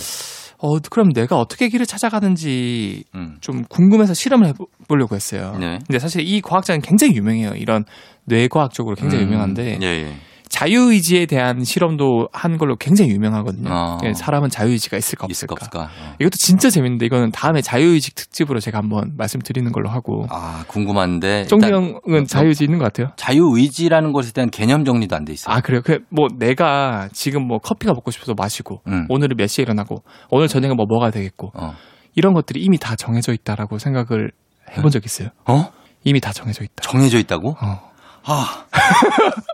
어 0.59 0.79
그럼 0.79 1.13
내가 1.13 1.39
어떻게 1.39 1.69
길을 1.69 1.85
찾아가는지 1.85 3.03
음. 3.13 3.37
좀 3.41 3.63
궁금해서 3.65 4.13
실험을 4.13 4.53
해보려고 4.81 5.15
했어요. 5.15 5.55
네. 5.59 5.79
근데 5.85 5.99
사실 5.99 6.27
이 6.27 6.41
과학자는 6.41 6.81
굉장히 6.81 7.15
유명해요. 7.15 7.53
이런 7.55 7.85
뇌과학적으로 8.25 8.95
굉장히 8.95 9.23
음. 9.23 9.29
유명한데 9.29 9.79
예, 9.81 9.85
예. 9.85 10.15
자유의지에 10.49 11.25
대한 11.25 11.63
실험도 11.63 12.29
한 12.31 12.57
걸로 12.57 12.75
굉장히 12.75 13.11
유명하거든요. 13.11 13.69
어. 13.71 13.97
예, 14.05 14.13
사람은 14.13 14.49
자유의지가 14.49 14.97
있을까 14.97 15.27
있을까 15.29 15.53
없을까. 15.53 15.79
없을까? 15.83 16.09
어. 16.09 16.15
이것도 16.19 16.37
진짜 16.37 16.69
재밌는데 16.69 17.05
이거는 17.05 17.31
다음에 17.31 17.61
자유의지 17.61 18.15
특집으로 18.15 18.59
제가 18.59 18.77
한번 18.79 19.13
말씀드리는 19.17 19.71
걸로 19.71 19.89
하고. 19.89 20.25
아 20.29 20.63
궁금한데 20.67 21.47
일단 21.51 21.73
형은 22.05 22.25
자유의지 22.25 22.63
있는 22.63 22.79
것 22.79 22.85
같아요. 22.85 23.11
자유의지라는 23.17 24.11
것에 24.13 24.31
대한 24.33 24.49
개념 24.49 24.83
정리도 24.85 25.15
안 25.15 25.25
돼 25.25 25.33
있어요. 25.33 25.53
아 25.55 25.61
그래요? 25.61 25.81
그뭐 25.83 26.27
내가 26.37 27.09
지금 27.11 27.47
뭐 27.47 27.57
커피가 27.59 27.93
먹고 27.93 28.11
싶어서 28.11 28.33
마시고 28.37 28.81
음. 28.87 29.05
오늘은 29.09 29.35
몇 29.37 29.47
시에 29.47 29.63
일어나고 29.63 30.03
오늘 30.29 30.47
저녁에 30.47 30.73
뭐 30.73 30.85
뭐가 30.87 31.11
되겠고 31.11 31.51
어. 31.53 31.73
이런 32.15 32.33
것들이 32.33 32.61
이미 32.61 32.77
다 32.77 32.95
정해져 32.95 33.33
있다라고 33.33 33.77
생각을 33.77 34.31
해본 34.77 34.89
적 34.91 35.05
있어요. 35.05 35.29
어? 35.45 35.69
이미 36.03 36.19
다 36.21 36.31
정해져 36.31 36.63
있다. 36.63 36.81
정해져 36.81 37.17
있다고? 37.19 37.57
어. 37.61 37.86
아, 38.27 38.65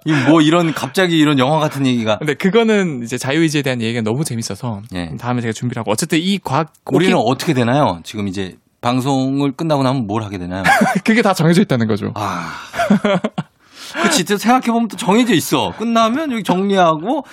이뭐 0.05 0.41
이런 0.41 0.73
갑자기 0.73 1.17
이런 1.17 1.37
영화 1.37 1.59
같은 1.59 1.85
얘기가 1.85 2.17
근데 2.17 2.33
그거는 2.33 3.03
이제 3.03 3.17
자유의지에 3.17 3.61
대한 3.61 3.81
얘기가 3.81 4.01
너무 4.01 4.23
재밌어서 4.23 4.81
예. 4.95 5.11
다음에 5.19 5.41
제가 5.41 5.53
준비를 5.53 5.79
하고 5.79 5.91
어쨌든 5.91 6.19
이 6.19 6.39
과학 6.39 6.73
우리는 6.91 7.15
오케이, 7.15 7.31
어떻게 7.31 7.53
되나요? 7.53 7.99
지금 8.03 8.27
이제 8.27 8.55
방송을 8.81 9.53
끝나고 9.53 9.83
나면 9.83 10.07
뭘 10.07 10.23
하게 10.23 10.37
되나요? 10.37 10.63
그게 11.05 11.21
다 11.21 11.33
정해져 11.33 11.61
있다는 11.61 11.87
거죠. 11.87 12.11
아. 12.15 12.53
그치, 14.01 14.25
또 14.25 14.37
생각해보면 14.37 14.87
또 14.87 14.97
정해져 14.97 15.33
있어. 15.33 15.71
끝나면 15.77 16.31
여기 16.31 16.43
정리하고, 16.43 17.23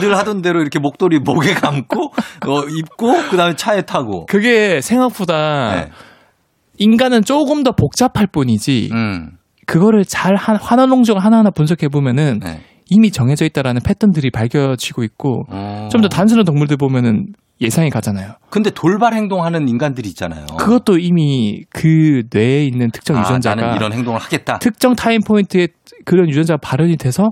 늘 0.00 0.16
하던 0.16 0.42
대로 0.42 0.60
이렇게 0.60 0.78
목도리 0.78 1.18
목에 1.18 1.54
감고, 1.54 2.12
어, 2.46 2.62
입고, 2.68 3.30
그 3.30 3.36
다음에 3.36 3.56
차에 3.56 3.82
타고. 3.82 4.24
그게 4.26 4.80
생각보다 4.80 5.74
네. 5.74 5.90
인간은 6.78 7.24
조금 7.24 7.62
더 7.62 7.72
복잡할 7.72 8.26
뿐이지 8.26 8.90
음, 8.92 9.30
그거를 9.66 10.04
잘 10.04 10.36
한, 10.36 10.56
하나농적 10.56 11.22
하나하나 11.22 11.50
분석해 11.50 11.88
보면은 11.88 12.40
네. 12.42 12.60
이미 12.90 13.10
정해져 13.10 13.44
있다라는 13.44 13.80
패턴들이 13.84 14.30
밝혀지고 14.30 15.04
있고 15.04 15.46
어. 15.48 15.88
좀더 15.90 16.08
단순한 16.08 16.44
동물들 16.44 16.76
보면은 16.76 17.28
예상이 17.60 17.88
가잖아요. 17.88 18.34
근데 18.50 18.70
돌발 18.70 19.14
행동하는 19.14 19.68
인간들이 19.68 20.08
있잖아요. 20.10 20.46
그것도 20.58 20.98
이미 20.98 21.64
그 21.70 22.24
뇌에 22.32 22.64
있는 22.66 22.90
특정 22.90 23.16
아, 23.16 23.20
유전자가 23.20 23.54
나는 23.54 23.76
이런 23.76 23.92
행동을 23.92 24.20
하겠다. 24.20 24.58
특정 24.58 24.94
time 24.96 25.20
point에 25.22 25.68
그런 26.04 26.28
유전자가 26.28 26.58
발현이 26.58 26.96
돼서 26.96 27.30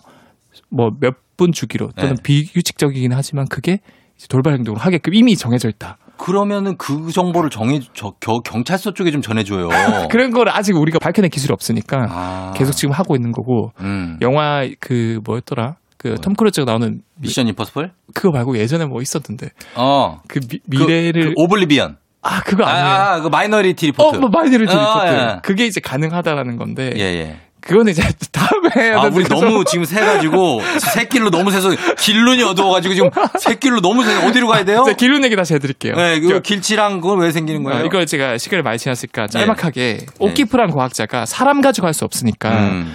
뭐 0.71 0.90
몇 1.01 1.23
분 1.37 1.51
주기로 1.51 1.90
또는 1.97 2.14
네. 2.16 2.23
비규칙적이긴 2.23 3.12
하지만 3.12 3.49
그게 3.49 3.81
돌발 4.29 4.53
행동을 4.55 4.79
하게끔 4.79 5.14
이미 5.14 5.35
정해져 5.35 5.68
있다. 5.68 5.97
그러면은 6.23 6.77
그 6.77 7.11
정보를 7.11 7.51
정해, 7.51 7.81
저, 7.95 8.13
겨, 8.21 8.39
경찰서 8.39 8.93
쪽에 8.95 9.11
좀 9.11 9.23
전해줘요. 9.23 9.69
그런 10.09 10.31
걸 10.31 10.49
아직 10.49 10.77
우리가 10.77 11.01
밝혀낸 11.01 11.31
기술이 11.31 11.53
없으니까 11.53 12.07
아. 12.09 12.53
계속 12.57 12.73
지금 12.73 12.93
하고 12.93 13.17
있는 13.17 13.33
거고 13.33 13.73
음. 13.81 14.19
영화 14.23 14.65
그 14.79 15.19
뭐였더라 15.25 15.75
그 15.99 16.16
톰 16.16 16.35
크루즈가 16.35 16.65
나오는 16.65 17.01
미션 17.17 17.49
임퍼스플? 17.49 17.91
그거 18.15 18.31
말고 18.31 18.57
예전에 18.57 18.87
뭐 18.87 19.03
있었던데 19.03 19.49
어. 19.75 20.21
그 20.29 20.39
미, 20.67 20.79
미래를 20.79 21.12
그, 21.13 21.29
그 21.31 21.35
오블리비언. 21.37 21.97
아 22.23 22.41
그거 22.43 22.65
아니에요. 22.65 22.87
아, 22.87 23.15
아, 23.15 23.21
그 23.21 23.27
마이너리티 23.27 23.87
어, 23.87 23.89
리포트. 23.89 24.17
뭐 24.19 24.29
마이너리티 24.33 24.73
아, 24.73 25.05
리포트. 25.05 25.15
예. 25.17 25.41
그게 25.43 25.67
이제 25.67 25.81
가능하다라는 25.81 26.57
건데. 26.57 26.93
예, 26.97 27.01
예. 27.01 27.41
그거는 27.62 27.92
이제 27.92 28.03
다음에 28.33 28.68
해야 28.77 28.98
아, 28.98 29.07
우리. 29.12 29.25
너무 29.25 29.64
지금 29.64 29.85
새가지고, 29.85 30.61
새길로 30.94 31.31
너무 31.31 31.51
새서, 31.51 31.70
길눈이 31.98 32.42
어두워가지고 32.42 32.94
지금 32.94 33.11
새길로 33.38 33.81
너무 33.81 34.05
새서, 34.05 34.27
어디로 34.27 34.48
가야 34.48 34.64
돼요? 34.64 34.83
제가 34.85 34.96
길눈 34.96 35.25
얘기 35.25 35.37
다시 35.37 35.55
해드릴게요. 35.55 35.94
네, 35.94 36.16
이거 36.16 36.29
저- 36.29 36.40
길치랑 36.40 37.01
그건 37.01 37.20
왜 37.20 37.31
생기는 37.31 37.62
거예요? 37.62 37.83
어, 37.83 37.87
이걸 37.87 38.05
제가 38.07 38.37
시간을 38.38 38.62
많이 38.62 38.79
지났으니까 38.79 39.27
짤막하게 39.29 39.96
네. 40.01 40.07
오키프란 40.18 40.70
과학자가 40.70 41.25
사람 41.27 41.61
가지고 41.61 41.87
할 41.87 41.94
수 41.94 42.05
없으니까 42.05 42.51
음, 42.51 42.94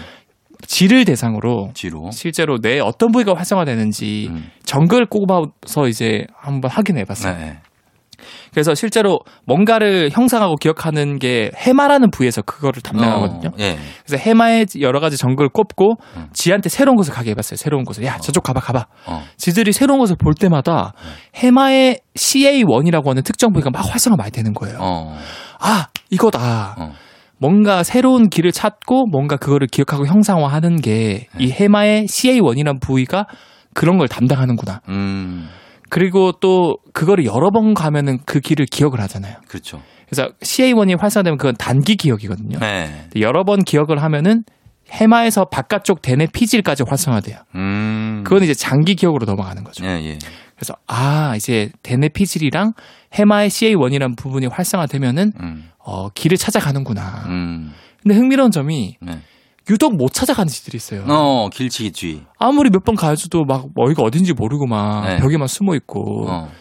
질을 0.65 1.05
대상으로 1.05 1.69
뒤로. 1.75 2.09
실제로 2.11 2.59
뇌 2.59 2.79
어떤 2.79 3.11
부위가 3.11 3.35
활성화되는지 3.35 4.27
음. 4.31 4.49
정글을 4.65 5.05
꼽아서 5.05 5.87
이제 5.87 6.25
한번 6.35 6.71
확인해 6.71 7.05
봤어요. 7.05 7.37
네. 7.37 7.59
그래서 8.51 8.75
실제로 8.75 9.19
뭔가를 9.45 10.09
형상하고 10.11 10.55
기억하는 10.55 11.19
게 11.19 11.51
해마라는 11.55 12.11
부위에서 12.11 12.41
그거를 12.41 12.81
담당하거든요. 12.81 13.49
어, 13.49 13.55
예. 13.59 13.77
그래서 14.05 14.21
해마의 14.21 14.67
여러 14.81 14.99
가지 14.99 15.17
정글을 15.17 15.49
꼽고 15.49 15.95
음. 16.15 16.27
지한테 16.33 16.69
새로운 16.69 16.95
곳을 16.95 17.13
가게 17.13 17.31
해봤어요. 17.31 17.57
새로운 17.57 17.83
곳을. 17.83 18.03
야, 18.05 18.17
저쪽 18.17 18.43
가봐, 18.43 18.59
가봐. 18.59 18.85
어. 19.07 19.23
지들이 19.37 19.71
새로운 19.71 19.99
곳을 19.99 20.15
볼 20.17 20.33
때마다 20.33 20.93
해마의 21.35 21.99
CA1이라고 22.15 23.07
하는 23.07 23.23
특정 23.23 23.51
부위가 23.51 23.69
막 23.71 23.79
활성화 23.79 24.15
많이 24.17 24.31
되는 24.31 24.53
거예요. 24.53 24.77
어. 24.79 25.17
아, 25.59 25.87
이거다. 26.09 26.75
어. 26.79 26.91
뭔가 27.39 27.83
새로운 27.83 28.29
길을 28.29 28.51
찾고 28.51 29.05
뭔가 29.11 29.37
그거를 29.37 29.67
기억하고 29.67 30.07
형상화하는 30.07 30.77
게 30.77 31.27
네. 31.37 31.45
이 31.45 31.51
해마의 31.51 32.05
CA1이라는 32.07 32.81
부위가 32.81 33.25
그런 33.73 33.97
걸 33.99 34.07
담당하는구나. 34.07 34.81
음, 34.89 35.47
그리고 35.89 36.31
또 36.33 36.77
그거를 36.93 37.25
여러 37.25 37.51
번 37.51 37.73
가면은 37.73 38.19
그 38.25 38.39
길을 38.39 38.65
기억을 38.65 38.99
하잖아요. 39.01 39.37
그렇죠. 39.47 39.81
그래서 40.09 40.31
CA1이 40.41 40.99
활성화되면 40.99 41.37
그건 41.37 41.55
단기 41.57 41.95
기억이거든요. 41.95 42.59
네. 42.59 43.07
여러 43.19 43.43
번 43.43 43.63
기억을 43.63 44.01
하면은 44.01 44.43
해마에서 44.89 45.45
바깥쪽 45.45 46.01
대뇌 46.01 46.27
피질까지 46.31 46.83
활성화돼요. 46.87 47.37
음. 47.55 48.23
그건 48.23 48.43
이제 48.43 48.53
장기 48.53 48.95
기억으로 48.95 49.25
넘어가는 49.25 49.63
거죠. 49.63 49.85
예, 49.85 49.89
예. 49.89 50.17
그래서 50.55 50.75
아 50.87 51.35
이제 51.35 51.69
대뇌 51.83 52.09
피질이랑 52.09 52.73
해마의 53.13 53.49
CA1이라는 53.49 54.17
부분이 54.17 54.47
활성화되면은 54.47 55.33
음, 55.41 55.69
어, 55.77 56.09
길을 56.09 56.37
찾아가는구나. 56.37 57.25
음. 57.27 57.73
근데 58.01 58.15
흥미로운 58.15 58.51
점이 58.51 58.95
네. 59.01 59.19
유독 59.69 59.95
못 59.95 60.13
찾아가는 60.13 60.47
지들이 60.49 60.77
있어요. 60.77 61.03
어, 61.07 61.49
길치기쥐. 61.51 62.23
아무리 62.39 62.69
몇 62.69 62.83
번 62.85 62.95
가줘도 62.95 63.43
막 63.45 63.65
어디가 63.75 64.01
어딘지 64.03 64.33
모르고 64.33 64.65
막 64.67 65.05
네. 65.05 65.17
벽에만 65.17 65.47
숨어 65.47 65.75
있고 65.75 66.25
어. 66.29 66.51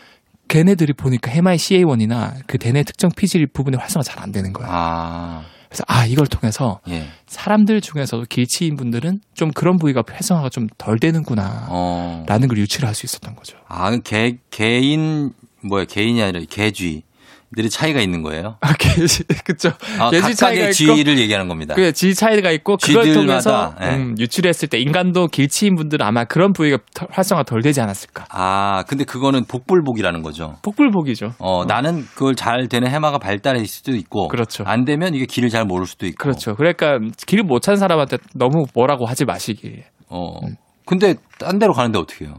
걔네들이 0.48 0.92
보니까 0.92 1.30
해마의 1.30 1.58
CA1이나 1.58 2.34
그 2.46 2.58
대뇌 2.58 2.82
특정 2.84 3.10
피질 3.10 3.46
부분이 3.48 3.76
활성화 3.76 4.02
잘 4.02 4.22
안 4.22 4.32
되는 4.32 4.52
거야. 4.52 4.66
아, 4.70 5.42
그래서 5.68 5.84
아 5.88 6.06
이걸 6.06 6.26
통해서 6.26 6.80
예. 6.88 7.06
사람들 7.26 7.80
중에서도 7.80 8.24
길치인 8.28 8.76
분들은 8.76 9.20
좀 9.34 9.50
그런 9.50 9.76
부위가 9.78 10.02
활성화가 10.08 10.48
좀 10.50 10.68
덜 10.78 10.98
되는구나. 10.98 11.66
어. 11.68 12.24
라는 12.28 12.48
걸 12.48 12.58
유추를 12.58 12.86
할 12.88 12.94
수 12.94 13.06
있었던 13.06 13.34
거죠. 13.36 13.56
아, 13.68 13.90
그 13.90 14.00
개, 14.02 14.38
개인, 14.50 15.32
뭐야, 15.62 15.84
개인이 15.84 16.20
아니라 16.22 16.40
개쥐. 16.48 17.02
들이 17.56 17.68
차이가 17.70 18.00
있는 18.00 18.22
거예요. 18.22 18.56
아, 18.60 18.72
개지, 18.78 19.24
그쵸. 19.44 19.70
아, 19.98 20.10
개지 20.10 20.34
차이가 20.36 20.66
각각의 20.66 21.02
있고. 21.02 21.20
얘기하는 21.20 21.48
겁니다. 21.48 21.74
그, 21.74 21.90
지 21.92 22.14
차이가 22.14 22.50
있고, 22.52 22.76
그걸 22.76 23.04
쥐들마다, 23.04 23.70
통해서, 23.72 23.74
예. 23.82 23.96
음, 23.96 24.14
유출했을 24.18 24.68
때 24.68 24.78
인간도 24.78 25.28
길치인 25.28 25.74
분들은 25.74 26.06
아마 26.06 26.24
그런 26.24 26.52
부위가 26.52 26.78
더- 26.94 27.06
활성화 27.10 27.44
덜 27.44 27.62
되지 27.62 27.80
않았을까. 27.80 28.26
아, 28.30 28.84
근데 28.86 29.04
그거는 29.04 29.44
복불복이라는 29.46 30.22
거죠. 30.22 30.56
복불복이죠. 30.62 31.32
어, 31.38 31.64
나는 31.64 32.04
그걸 32.14 32.34
잘 32.36 32.68
되는 32.68 32.88
해마가 32.90 33.18
발달할 33.18 33.64
수도 33.66 33.92
있고. 33.92 34.28
그렇죠. 34.28 34.62
안 34.66 34.84
되면 34.84 35.14
이게 35.14 35.24
길을 35.24 35.48
잘 35.48 35.64
모를 35.64 35.86
수도 35.86 36.06
있고. 36.06 36.22
그렇죠. 36.22 36.54
그러니까 36.54 36.98
길못 37.26 37.62
찾은 37.62 37.78
사람한테 37.78 38.18
너무 38.34 38.66
뭐라고 38.74 39.06
하지 39.06 39.24
마시길. 39.24 39.84
어. 40.08 40.38
음. 40.44 40.54
근데 40.86 41.16
딴 41.38 41.58
데로 41.58 41.72
가는데 41.74 41.98
어떻게 41.98 42.24
해요? 42.24 42.34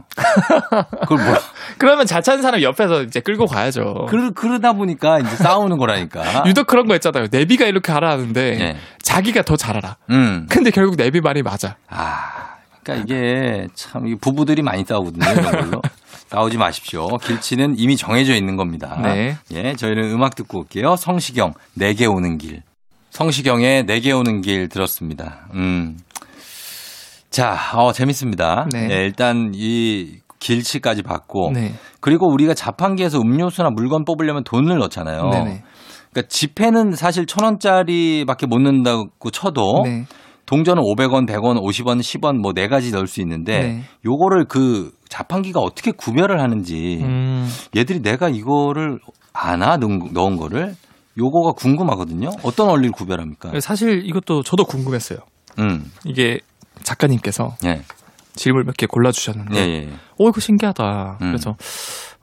그걸 1.02 1.18
뭐 1.24 1.36
그러면 1.78 2.06
잘 2.06 2.22
찾은 2.22 2.42
사람 2.42 2.62
옆에서 2.62 3.02
이제 3.02 3.20
끌고 3.20 3.46
가야죠. 3.46 4.06
그러, 4.08 4.30
그러다 4.32 4.72
보니까 4.72 5.20
이제 5.20 5.36
싸우는 5.36 5.76
거라니까. 5.78 6.44
유독 6.48 6.66
그런 6.66 6.88
거 6.88 6.94
있잖아요. 6.96 7.26
내비가 7.30 7.66
이렇게 7.66 7.92
하라 7.92 8.10
하는데 8.10 8.58
예. 8.60 8.76
자기가 9.02 9.42
더 9.42 9.56
잘 9.56 9.76
알아. 9.76 9.96
음. 10.10 10.46
근데 10.48 10.70
결국 10.70 10.96
내비 10.96 11.20
말이 11.20 11.42
맞아. 11.42 11.76
아, 11.88 12.56
그러니까 12.82 13.04
이게 13.04 13.68
참 13.74 14.16
부부들이 14.20 14.62
많이 14.62 14.82
싸우거든요. 14.84 15.30
이런 15.30 15.44
걸로. 15.70 15.82
싸우지 16.30 16.56
마십시오. 16.58 17.06
길치는 17.18 17.74
이미 17.78 17.96
정해져 17.96 18.34
있는 18.34 18.56
겁니다. 18.56 18.98
네. 19.02 19.36
예, 19.52 19.74
저희는 19.74 20.10
음악 20.10 20.34
듣고 20.36 20.58
올게요. 20.60 20.96
성시경, 20.96 21.54
내게 21.74 22.04
오는 22.06 22.36
길. 22.38 22.62
성시경의 23.10 23.84
내게 23.86 24.12
오는 24.12 24.42
길 24.42 24.68
들었습니다. 24.68 25.48
음. 25.54 25.96
자, 27.30 27.56
어, 27.74 27.92
재밌습니다. 27.92 28.66
네. 28.72 28.88
예, 28.90 29.04
일단 29.04 29.52
이 29.54 30.18
길치까지 30.38 31.02
받고 31.02 31.50
네. 31.52 31.72
그리고 32.00 32.30
우리가 32.32 32.54
자판기에서 32.54 33.20
음료수나 33.20 33.70
물건 33.70 34.04
뽑으려면 34.04 34.44
돈을 34.44 34.78
넣잖아요. 34.78 35.28
네네. 35.30 35.62
그러니까 36.10 36.28
지폐는 36.28 36.92
사실 36.92 37.26
천 37.26 37.44
원짜리밖에 37.44 38.46
못 38.46 38.58
넣는다고 38.60 39.30
쳐도 39.30 39.82
네. 39.84 40.04
동전은 40.46 40.82
500원, 40.82 41.28
100원, 41.28 41.60
50원, 41.60 42.00
10원 42.00 42.36
뭐 42.40 42.52
네 42.54 42.68
가지 42.68 42.90
넣을 42.92 43.06
수 43.06 43.20
있는데 43.20 43.60
네. 43.60 43.82
요거를 44.06 44.46
그 44.46 44.92
자판기가 45.10 45.60
어떻게 45.60 45.90
구별을 45.90 46.40
하는지 46.40 47.00
음, 47.02 47.46
얘들이 47.76 48.00
내가 48.00 48.30
이거를 48.30 48.98
아나 49.34 49.76
넣은, 49.76 50.10
넣은 50.14 50.36
거를 50.36 50.74
요거가 51.18 51.52
궁금하거든요. 51.52 52.30
어떤 52.42 52.68
원리를 52.68 52.92
구별합니까? 52.92 53.58
사실 53.60 54.06
이것도 54.06 54.42
저도 54.42 54.64
궁금했어요. 54.64 55.18
음. 55.58 55.90
이게 56.06 56.40
작가님께서 56.82 57.56
예. 57.64 57.82
질문 58.34 58.66
몇 58.66 58.76
개 58.76 58.86
골라주셨는데, 58.86 59.56
예, 59.56 59.72
예. 59.88 59.92
오, 60.16 60.28
이거 60.28 60.40
신기하다. 60.40 61.18
음. 61.22 61.26
그래서, 61.32 61.56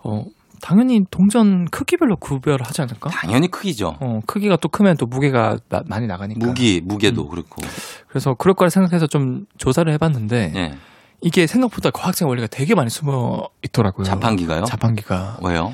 어, 0.03 0.25
당연히 0.61 1.03
동전 1.11 1.65
크기별로 1.65 2.15
구별하지 2.15 2.81
않을까? 2.81 3.09
당연히 3.09 3.49
크기죠. 3.49 3.97
어, 3.99 4.21
크기가 4.25 4.55
또 4.55 4.69
크면 4.69 4.95
또 4.97 5.05
무게가 5.05 5.57
나- 5.69 5.83
많이 5.85 6.07
나가니까. 6.07 6.45
무기, 6.45 6.81
무게도 6.83 7.23
음. 7.25 7.29
그렇고. 7.29 7.61
그래서 8.07 8.33
그럴 8.33 8.53
거라 8.55 8.69
생각해서 8.69 9.07
좀 9.07 9.45
조사를 9.57 9.91
해봤는데, 9.93 10.53
예. 10.55 10.77
이게 11.21 11.47
생각보다 11.47 11.91
과학적 11.91 12.27
원리가 12.29 12.47
되게 12.47 12.75
많이 12.75 12.89
숨어 12.89 13.49
있더라고요. 13.63 14.05
자판기가요? 14.05 14.63
자판기가. 14.65 15.39
왜요? 15.43 15.73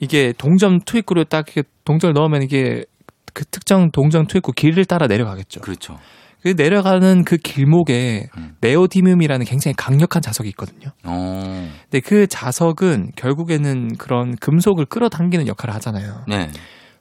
이게 0.00 0.32
동전 0.36 0.80
투입구를 0.80 1.24
딱 1.26 1.46
이렇게 1.48 1.68
동전을 1.84 2.14
넣으면 2.14 2.42
이게 2.42 2.84
그 3.34 3.44
특정 3.46 3.90
동전 3.90 4.26
투입구 4.26 4.52
길을 4.52 4.84
따라 4.84 5.06
내려가겠죠. 5.06 5.60
그렇죠. 5.60 5.98
그 6.42 6.54
내려가는 6.56 7.24
그 7.24 7.36
길목에 7.36 8.28
음. 8.36 8.56
네오디뮴이라는 8.60 9.46
굉장히 9.46 9.74
강력한 9.76 10.20
자석이 10.22 10.48
있거든요. 10.50 10.90
어, 11.04 11.68
근데 11.84 12.00
그 12.00 12.26
자석은 12.26 13.12
결국에는 13.16 13.96
그런 13.96 14.34
금속을 14.36 14.86
끌어당기는 14.86 15.46
역할을 15.46 15.72
하잖아요. 15.74 16.24
네. 16.28 16.48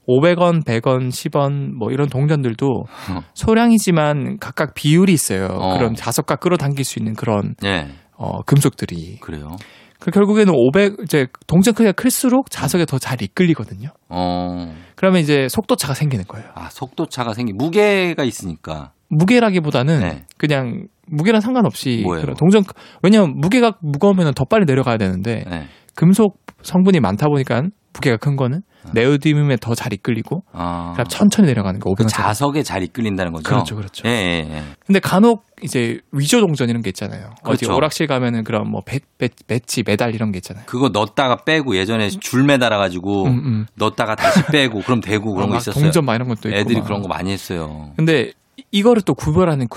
500원, 0.08 0.66
100원, 0.66 1.10
10원 1.10 1.74
뭐 1.78 1.92
이런 1.92 2.08
동전들도 2.08 2.68
소량이지만 3.34 4.38
각각 4.40 4.74
비율이 4.76 5.12
있어요. 5.14 5.48
어. 5.52 5.78
그런 5.78 5.96
자석과 5.96 6.36
끌어당길 6.38 6.86
수 6.86 7.00
있는 7.00 7.14
그런 7.14 7.56
네. 7.62 7.88
어, 8.18 8.42
금속들이. 8.44 9.20
그래요. 9.22 9.56
그 10.00 10.10
결국에는 10.10 10.52
500 10.56 10.94
이제 11.04 11.28
동전 11.46 11.74
크기가 11.76 11.92
클수록 11.92 12.50
자석에 12.50 12.86
더 12.86 12.98
잘 12.98 13.22
이끌리거든요. 13.22 13.90
어, 14.10 14.74
그러면 14.96 15.22
이제 15.22 15.48
속도차가 15.48 15.94
생기는 15.94 16.26
거예요. 16.26 16.48
아, 16.56 16.70
속도차가 16.72 17.34
생기, 17.34 17.54
무게가 17.54 18.24
있으니까. 18.24 18.92
무게라기보다는 19.12 20.00
네. 20.00 20.24
그냥 20.38 20.88
무게랑 21.08 21.42
상관없이 21.42 22.02
뭐예요? 22.06 22.22
그런 22.22 22.36
동전 22.38 22.64
왜냐면 23.04 23.36
무게가 23.38 23.74
무거우면 23.82 24.34
더 24.34 24.46
빨리 24.46 24.66
내려가야 24.66 24.98
되는데 24.98 25.44
네. 25.50 25.68
금속 25.96 26.40
성분이 26.64 27.00
많다 27.02 27.28
보니까 27.28 27.64
무게가 27.94 28.16
큰 28.18 28.38
거는 28.38 28.62
네오디뮴에 28.94 29.58
더 29.58 29.76
잘 29.76 29.92
이끌리고 29.94 30.44
아, 30.54 30.94
그럼 30.94 31.06
천천히 31.08 31.48
내려가는 31.50 31.80
거 31.80 31.90
500원 31.92 32.08
자석에 32.08 32.64
잘 32.64 32.82
이끌린다는 32.84 33.32
거죠. 33.34 33.44
그렇죠, 33.50 33.76
그렇죠. 33.76 34.08
예, 34.08 34.12
예, 34.12 34.56
예. 34.56 34.64
근데 34.88 35.00
간혹 35.00 35.44
이제 35.62 36.00
위조 36.12 36.40
동전 36.40 36.70
이런 36.70 36.82
게 36.82 36.90
있잖아요. 36.90 37.32
어디 37.44 37.66
그렇죠. 37.66 37.76
오락실 37.76 38.08
가면은 38.08 38.44
그런 38.44 38.72
뭐 38.72 38.82
배, 38.86 39.00
배, 39.20 39.30
배지 39.48 39.84
메달 39.86 40.16
이런 40.16 40.32
게 40.32 40.38
있잖아요. 40.38 40.64
그거 40.66 40.90
넣었다가 40.90 41.44
빼고 41.44 41.76
예전에 41.76 42.10
줄 42.10 42.44
매달아 42.44 42.78
가지고 42.78 43.26
음, 43.26 43.32
음. 43.46 43.66
넣었다가 43.76 44.16
다시 44.16 44.44
빼고 44.52 44.82
그럼 44.82 45.02
되고 45.02 45.34
그런 45.34 45.50
막거 45.50 45.58
있었어요. 45.60 45.84
동전 45.84 46.06
막 46.06 46.16
이런 46.16 46.28
것도 46.30 46.50
있고 46.50 46.58
애들이 46.58 46.80
막. 46.80 46.86
그런 46.86 47.02
거 47.02 47.08
많이 47.08 47.32
했어요. 47.32 47.92
근데 47.98 48.32
이- 48.58 48.64
이거를 48.72 49.02
또 49.04 49.14
구별하는 49.14 49.68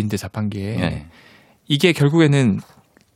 있는데 0.00 0.16
자판기에 0.16 0.80
예. 0.80 1.06
이게 1.66 1.92
결국에는 1.92 2.58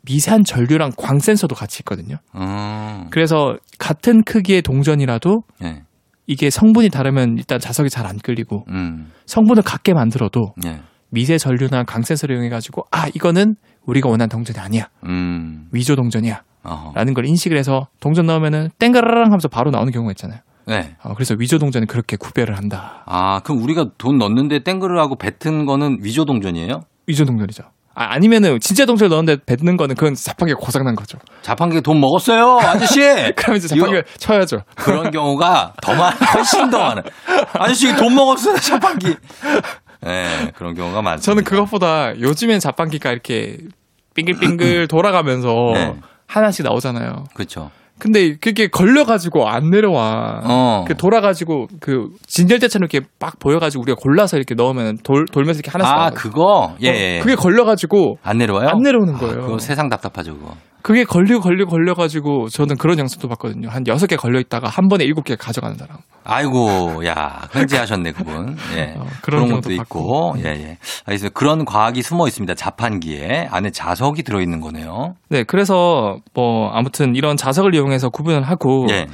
미세한 0.04 0.44
전류랑 0.44 0.92
광 0.96 1.18
센서도 1.20 1.54
같이 1.54 1.80
있거든요. 1.80 2.16
음, 2.34 3.06
그래서 3.10 3.56
같은 3.78 4.22
크기의 4.24 4.62
동전이라도 4.62 5.42
예. 5.64 5.82
이게 6.26 6.50
성분이 6.50 6.88
다르면 6.90 7.36
일단 7.38 7.58
자석이 7.58 7.88
잘 7.90 8.06
안 8.06 8.18
끌리고 8.18 8.64
음, 8.68 9.10
성분을 9.26 9.62
같게 9.62 9.92
만들어도 9.94 10.54
예. 10.66 10.80
미세 11.10 11.36
전류나 11.38 11.84
광 11.84 12.02
센서를 12.02 12.34
이용해 12.36 12.48
가지고 12.48 12.84
아 12.90 13.06
이거는 13.14 13.54
우리가 13.86 14.08
원하는 14.08 14.28
동전이 14.28 14.58
아니야 14.58 14.88
음, 15.04 15.68
위조 15.72 15.94
동전이야 15.94 16.42
어허. 16.64 16.92
라는 16.94 17.12
걸 17.14 17.26
인식을 17.26 17.58
해서 17.58 17.88
동전 18.00 18.26
넣으면은 18.26 18.70
땡가라랑 18.78 19.26
하면서 19.26 19.48
바로 19.48 19.70
나오는 19.70 19.92
경우가 19.92 20.12
있잖아요. 20.12 20.40
네. 20.66 20.96
어, 21.02 21.14
그래서 21.14 21.34
위조 21.38 21.58
동전은 21.58 21.86
그렇게 21.86 22.16
구별을 22.16 22.56
한다. 22.56 23.02
아, 23.06 23.40
그럼 23.40 23.62
우리가 23.62 23.86
돈 23.98 24.18
넣는데 24.18 24.60
땡그르하고 24.60 25.16
뱉은 25.16 25.66
거는 25.66 25.98
위조 26.02 26.24
동전이에요? 26.24 26.82
위조 27.06 27.24
동전이죠. 27.24 27.64
아, 27.94 28.14
아니면은 28.14 28.58
진짜 28.60 28.86
동전을 28.86 29.10
넣었는데 29.10 29.44
뱉는 29.44 29.76
거는 29.76 29.96
그건 29.96 30.14
자판기가 30.14 30.58
고장난 30.58 30.94
거죠. 30.94 31.18
자판기에 31.42 31.82
돈 31.82 32.00
먹었어요, 32.00 32.58
아저씨! 32.58 33.00
그러면 33.36 33.58
이제 33.58 33.68
자판기를 33.68 34.04
쳐야죠. 34.16 34.62
그런 34.76 35.10
경우가 35.10 35.74
더 35.82 35.94
많아, 35.94 36.16
훨씬 36.34 36.70
더 36.70 36.78
많아. 36.78 37.02
아저씨 37.54 37.94
돈 37.96 38.14
먹었어요, 38.14 38.56
자판기. 38.56 39.14
네, 40.02 40.50
그런 40.54 40.74
경우가 40.74 41.02
많죠. 41.02 41.22
저는 41.22 41.44
그것보다 41.44 42.18
요즘엔 42.18 42.60
자판기가 42.60 43.10
이렇게 43.12 43.58
빙글빙글 44.14 44.88
돌아가면서 44.88 45.72
네. 45.74 45.94
하나씩 46.26 46.64
나오잖아요. 46.64 47.24
그렇죠. 47.34 47.70
근데 48.02 48.34
그게 48.34 48.66
걸려가지고 48.66 49.48
안 49.48 49.70
내려와. 49.70 50.40
어. 50.42 50.84
그 50.88 50.96
돌아가지고 50.96 51.68
그 51.78 52.08
진열대처럼 52.26 52.88
이렇게 52.90 53.06
막 53.20 53.38
보여가지고 53.38 53.82
우리가 53.82 53.96
골라서 53.96 54.36
이렇게 54.36 54.56
넣으면 54.56 54.98
돌 55.04 55.24
돌면서 55.26 55.60
이렇게 55.60 55.70
하나씩 55.70 55.94
아. 55.94 56.10
그거? 56.10 56.74
예, 56.82 56.88
예. 56.88 57.20
그게 57.20 57.36
걸려가지고 57.36 58.18
안 58.24 58.38
내려와요? 58.38 58.70
안 58.70 58.82
내려오는 58.82 59.14
아, 59.14 59.18
거예요. 59.18 59.42
그거 59.42 59.58
세상 59.58 59.88
답답하죠, 59.88 60.34
그거. 60.34 60.56
그게 60.82 61.04
걸리고 61.04 61.40
걸리고 61.40 61.70
걸려 61.70 61.94
가지고 61.94 62.48
저는 62.48 62.76
그런 62.76 62.98
영상도 62.98 63.28
봤거든요. 63.28 63.68
한 63.68 63.84
여섯 63.86 64.06
개 64.06 64.16
걸려 64.16 64.40
있다가 64.40 64.68
한 64.68 64.88
번에 64.88 65.04
일곱 65.04 65.24
개 65.24 65.36
가져가는 65.36 65.76
사람. 65.76 65.98
아이고, 66.24 67.04
야, 67.06 67.48
현지하셨네, 67.52 68.12
그분. 68.12 68.56
예. 68.76 68.94
어, 68.98 69.06
그런, 69.22 69.46
그런 69.46 69.60
것도 69.60 69.72
있고, 69.72 70.32
봤고. 70.32 70.34
예, 70.38 70.50
예. 70.50 70.78
알겠습니다. 71.06 71.34
그런 71.34 71.64
과학이 71.64 72.02
숨어 72.02 72.26
있습니다. 72.28 72.54
자판기에. 72.54 73.48
안에 73.50 73.70
자석이 73.70 74.22
들어 74.22 74.40
있는 74.40 74.60
거네요. 74.60 75.14
네, 75.28 75.44
그래서 75.44 76.18
뭐 76.34 76.70
아무튼 76.72 77.14
이런 77.16 77.36
자석을 77.36 77.74
이용해서 77.74 78.10
구분을 78.10 78.42
하고 78.42 78.86
예, 78.90 79.06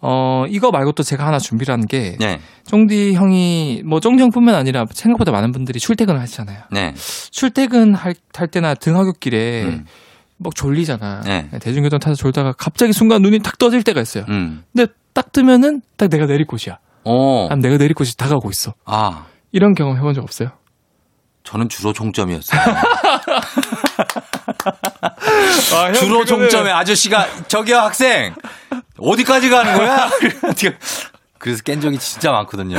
어 0.00 0.44
이거 0.48 0.70
말고 0.70 0.92
또 0.92 1.02
제가 1.02 1.26
하나 1.26 1.38
준비를 1.38 1.72
한게 1.72 2.16
예, 2.22 2.38
쫑디 2.66 3.14
형이 3.14 3.82
뭐 3.84 4.00
쫑디 4.00 4.22
형뿐만 4.22 4.54
아니라 4.54 4.86
생각보다 4.90 5.32
많은 5.32 5.52
분들이 5.52 5.78
출퇴근을 5.78 6.20
하시잖아요. 6.20 6.58
네. 6.70 6.94
출퇴근 7.30 7.94
할, 7.94 8.14
할 8.34 8.48
때나 8.48 8.74
등하굣길에 8.74 9.64
음, 9.64 9.84
막 10.42 10.54
졸리잖아. 10.54 11.20
네. 11.24 11.48
대중교통 11.60 11.98
타서 11.98 12.14
졸다가 12.16 12.52
갑자기 12.52 12.92
순간 12.92 13.20
눈이 13.22 13.40
탁 13.40 13.58
떠질 13.58 13.82
때가 13.82 14.00
있어요. 14.00 14.24
음. 14.28 14.64
근데 14.74 14.90
딱 15.12 15.32
뜨면은 15.32 15.82
딱 15.96 16.08
내가 16.08 16.26
내릴 16.26 16.46
곳이야. 16.46 16.78
어, 17.04 17.46
난 17.48 17.60
내가 17.60 17.76
내릴 17.76 17.94
곳이 17.94 18.16
다가오고 18.16 18.50
있어. 18.50 18.74
아, 18.86 19.26
이런 19.52 19.74
경험 19.74 19.96
해본 19.96 20.14
적 20.14 20.22
없어요? 20.22 20.50
저는 21.44 21.68
주로 21.68 21.92
종점이었어요. 21.92 22.60
아, 25.74 25.84
형, 25.86 25.92
주로 25.94 26.24
종점에 26.24 26.70
아저씨가 26.70 27.46
저기요 27.48 27.78
학생 27.78 28.34
어디까지 28.98 29.50
가는 29.50 29.76
거야? 29.76 30.08
그래서 31.38 31.62
깬 31.62 31.80
적이 31.80 31.98
진짜 31.98 32.30
많거든요. 32.32 32.76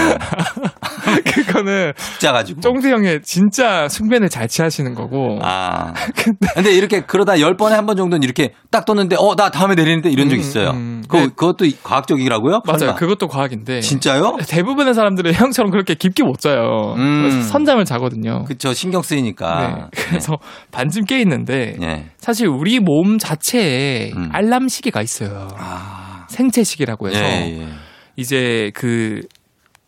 그거는 1.23 1.93
진짜 2.19 2.31
가지고. 2.31 2.61
쫑디 2.61 2.89
형의 2.89 3.21
진짜 3.23 3.87
숙면을 3.89 4.29
잘 4.29 4.47
취하시는 4.47 4.93
거고. 4.95 5.39
아. 5.41 5.93
근데 6.55 6.73
이렇게 6.73 7.01
그러다 7.01 7.39
열 7.39 7.55
번에 7.57 7.75
한 7.75 7.85
번 7.85 7.97
정도는 7.97 8.23
이렇게 8.23 8.53
딱 8.69 8.85
떴는데 8.85 9.15
어 9.19 9.35
나 9.35 9.49
다음에 9.49 9.73
내리는데 9.75 10.09
이런 10.11 10.29
적 10.29 10.35
음, 10.35 10.39
있어요. 10.39 10.69
음. 10.71 11.03
그 11.07 11.17
네. 11.17 11.23
그것도 11.27 11.65
과학적이라고요? 11.83 12.61
맞아요. 12.65 12.77
설마? 12.79 12.95
그것도 12.95 13.27
과학인데. 13.27 13.81
진짜요? 13.81 14.37
대부분의 14.47 14.93
사람들은 14.93 15.33
형처럼 15.33 15.71
그렇게 15.71 15.95
깊게 15.95 16.23
못 16.23 16.39
자요. 16.39 16.93
음. 16.97 17.41
선잠을 17.41 17.85
자거든요. 17.85 18.43
그쵸 18.45 18.73
신경 18.73 19.01
쓰이니까. 19.01 19.89
네. 19.93 20.01
그래서 20.09 20.37
반쯤 20.71 21.05
깨 21.05 21.19
있는데 21.21 21.75
네. 21.79 22.05
사실 22.19 22.47
우리 22.47 22.79
몸 22.79 23.17
자체에 23.17 24.11
음. 24.15 24.29
알람 24.31 24.67
시계가 24.67 25.01
있어요. 25.01 25.47
아. 25.57 26.25
생체 26.29 26.63
시계라고 26.63 27.09
해서 27.09 27.19
예, 27.19 27.59
예. 27.61 27.67
이제 28.15 28.71
그, 28.73 29.21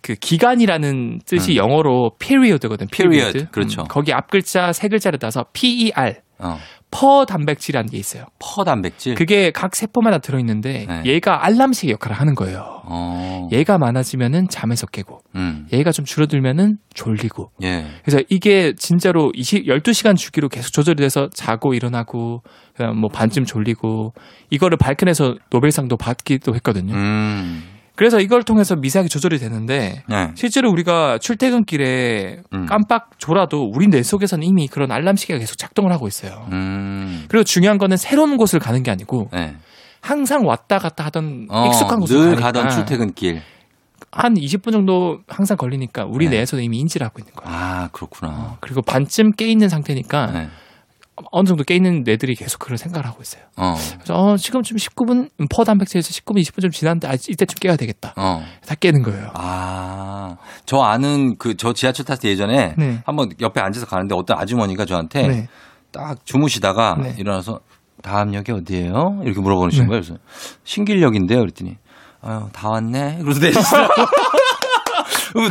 그 0.04 0.16
기간이라는 0.16 1.22
뜻이 1.26 1.54
음. 1.54 1.56
영어로 1.56 2.12
period거든. 2.20 2.88
period, 2.88 3.32
period. 3.32 3.52
그렇죠. 3.52 3.82
음, 3.82 3.88
거기 3.90 4.14
앞 4.14 4.30
글자 4.30 4.74
세 4.74 4.90
글자를 4.90 5.18
따서 5.18 5.46
PER, 5.54 6.16
어. 6.40 6.60
퍼 6.92 7.26
단백질이라는 7.26 7.90
게 7.90 7.98
있어요. 7.98 8.26
퍼 8.38 8.64
단백질. 8.64 9.16
그게 9.16 9.50
각 9.50 9.76
세포마다 9.76 10.20
들어있는데 10.20 10.86
네. 10.88 11.02
얘가 11.06 11.44
알람식 11.46 11.90
역할을 11.90 12.16
하는 12.16 12.36
거예요. 12.36 12.82
어. 12.86 13.50
얘가 13.52 13.80
많아지면은 13.80 14.48
잠에서 14.50 14.86
깨고 14.86 15.22
음. 15.36 15.68
얘가 15.74 15.92
좀 15.92 16.06
줄어들면은 16.06 16.78
졸리고 16.94 17.50
예. 17.64 17.86
그래서 18.04 18.22
이게 18.30 18.74
진짜로 18.78 19.32
20, 19.34 19.66
12시간 19.66 20.16
주기로 20.16 20.50
계속 20.50 20.72
조절이 20.72 20.98
돼서 20.98 21.30
자고 21.34 21.74
일어나고 21.74 22.44
그냥 22.76 23.00
뭐 23.00 23.10
반쯤 23.10 23.46
졸리고 23.46 24.14
이거를 24.52 24.78
밝혀내서 24.78 25.38
노벨상도 25.50 25.98
받기도 25.98 26.54
했거든요. 26.56 26.94
음. 26.94 27.64
그래서 27.96 28.20
이걸 28.20 28.44
통해서 28.44 28.76
미세하게 28.76 29.08
조절이 29.08 29.38
되는데 29.38 30.04
네. 30.08 30.32
실제로 30.36 30.72
우리가 30.72 31.20
출퇴근길에 31.20 32.42
음. 32.54 32.66
깜빡 32.66 33.12
졸아도 33.20 33.70
우리 33.72 33.88
뇌 33.88 34.02
속에서는 34.02 34.46
이미 34.46 34.68
그런 34.68 34.92
알람 34.92 35.16
시계가 35.16 35.40
계속 35.40 35.58
작동을 35.58 35.92
하고 35.92 36.08
있어요. 36.08 36.48
음. 36.52 37.26
그리고 37.28 37.44
중요한 37.44 37.78
거는 37.78 37.98
새로운 37.98 38.38
곳을 38.38 38.60
가는 38.60 38.82
게 38.82 38.90
아니고 38.90 39.30
네. 39.32 39.56
항상 40.02 40.46
왔다 40.46 40.80
갔다 40.80 41.06
하던 41.06 41.48
어, 41.50 41.68
익숙한 41.68 42.00
곳을 42.00 42.18
늘 42.18 42.26
가니까 42.36 42.52
가던 42.52 42.70
출퇴근길. 42.72 43.42
한 44.12 44.36
20분 44.36 44.72
정도 44.72 45.20
항상 45.28 45.58
걸리니까 45.58 46.06
우리 46.06 46.26
네. 46.26 46.32
뇌에서는 46.32 46.64
이미 46.64 46.80
인지를 46.80 47.06
하고 47.06 47.20
있는 47.20 47.34
거야. 47.34 47.48
아 47.54 47.90
그렇구나. 47.92 48.58
그리고 48.60 48.82
반쯤 48.82 49.32
깨 49.34 49.48
있는 49.48 49.70
상태니까 49.70 50.32
네. 50.32 50.50
어느 51.32 51.48
정도 51.48 51.64
깨 51.64 51.76
있는 51.76 52.04
뇌들이 52.04 52.36
계속 52.36 52.60
그걸 52.60 52.78
생각을 52.78 53.06
하고 53.08 53.22
있어요. 53.22 53.42
어. 53.58 53.74
그래서 53.96 54.14
어, 54.16 54.38
지금쯤 54.38 54.78
19분 54.78 55.30
퍼 55.50 55.64
단백질에서 55.64 56.10
19분 56.10 56.38
20분 56.42 56.62
좀 56.62 56.72
지났는데 56.72 57.08
아, 57.08 57.14
이때쯤 57.14 57.56
깨야 57.62 57.76
되겠다. 57.78 58.14
어. 58.18 58.44
다 58.68 58.76
깨는 58.76 59.02
거예요. 59.04 59.30
아, 59.34 60.36
저 60.66 60.80
아는 60.82 61.38
그 61.38 61.56
저 61.56 61.72
지하철 61.72 62.06
탔을 62.06 62.22
때 62.24 62.30
예전에 62.30 62.74
네. 62.78 63.00
한번 63.06 63.30
옆에 63.40 63.62
앉아서 63.62 63.86
가는데 63.86 64.16
어떤 64.16 64.38
아주머니가 64.38 64.86
저한테 64.86 65.28
네. 65.28 65.48
딱 65.92 66.26
주무시다가 66.26 66.98
네. 67.02 67.16
일어나서 67.18 67.60
다음 68.02 68.34
역이 68.34 68.52
어디예요? 68.52 69.22
이렇게 69.24 69.40
물어보시는 69.40 69.86
네. 69.86 69.90
거예요. 69.90 70.02
그래서 70.02 70.20
신길역인데요. 70.66 71.40
그랬더니 71.40 71.78
아유 72.22 72.50
다 72.52 72.70
왔네. 72.70 73.20
그래서 73.22 73.40
내리시더라고. 73.40 73.94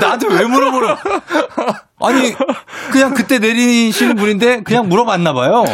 나한테 0.00 0.28
왜 0.28 0.44
물어보러? 0.44 0.96
아니, 2.04 2.32
그냥 2.90 3.14
그때 3.14 3.38
내리시는 3.38 4.16
분인데 4.16 4.62
그냥 4.62 4.88
물어봤나 4.88 5.32
봐요. 5.32 5.64